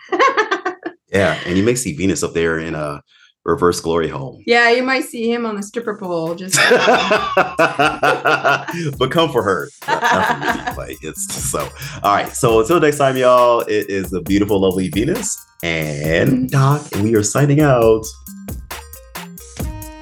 Yeah 1.14 1.38
and 1.46 1.56
you 1.56 1.62
may 1.62 1.76
see 1.76 1.94
venus 1.94 2.24
up 2.24 2.34
there 2.34 2.58
in 2.58 2.74
a 2.74 3.00
reverse 3.44 3.80
glory 3.80 4.08
hole. 4.08 4.40
Yeah, 4.46 4.70
you 4.70 4.82
might 4.82 5.04
see 5.04 5.30
him 5.30 5.46
on 5.46 5.54
the 5.54 5.62
stripper 5.62 5.96
pole. 5.96 6.34
Just 6.34 6.56
but 8.98 9.10
come 9.10 9.30
for 9.30 9.42
her. 9.42 9.68
Not, 9.86 10.02
not 10.02 10.74
for 10.74 10.80
like 10.80 10.96
it's 11.02 11.32
so 11.32 11.68
all 12.02 12.14
right 12.14 12.28
so 12.28 12.60
until 12.60 12.80
next 12.80 12.98
time 12.98 13.16
y'all 13.16 13.60
it 13.60 13.88
is 13.88 14.12
a 14.12 14.20
beautiful 14.22 14.60
lovely 14.60 14.88
venus 14.88 15.40
and 15.62 16.50
doc 16.50 16.82
and 16.92 17.04
we 17.04 17.14
are 17.14 17.22
signing 17.22 17.60
out. 17.60 18.04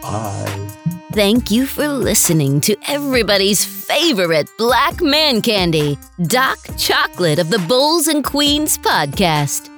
Bye 0.03 0.79
Thank 1.13 1.51
you 1.51 1.67
for 1.67 1.89
listening 1.89 2.59
to 2.63 2.75
everybody's 2.89 3.63
favorite 3.63 4.49
black 4.57 5.03
man 5.03 5.43
candy, 5.43 5.99
Doc 6.23 6.59
Chocolate 6.79 7.39
of 7.39 7.51
the 7.51 7.59
Bulls 7.59 8.07
and 8.07 8.25
Queens 8.25 8.79
podcast. 8.79 9.69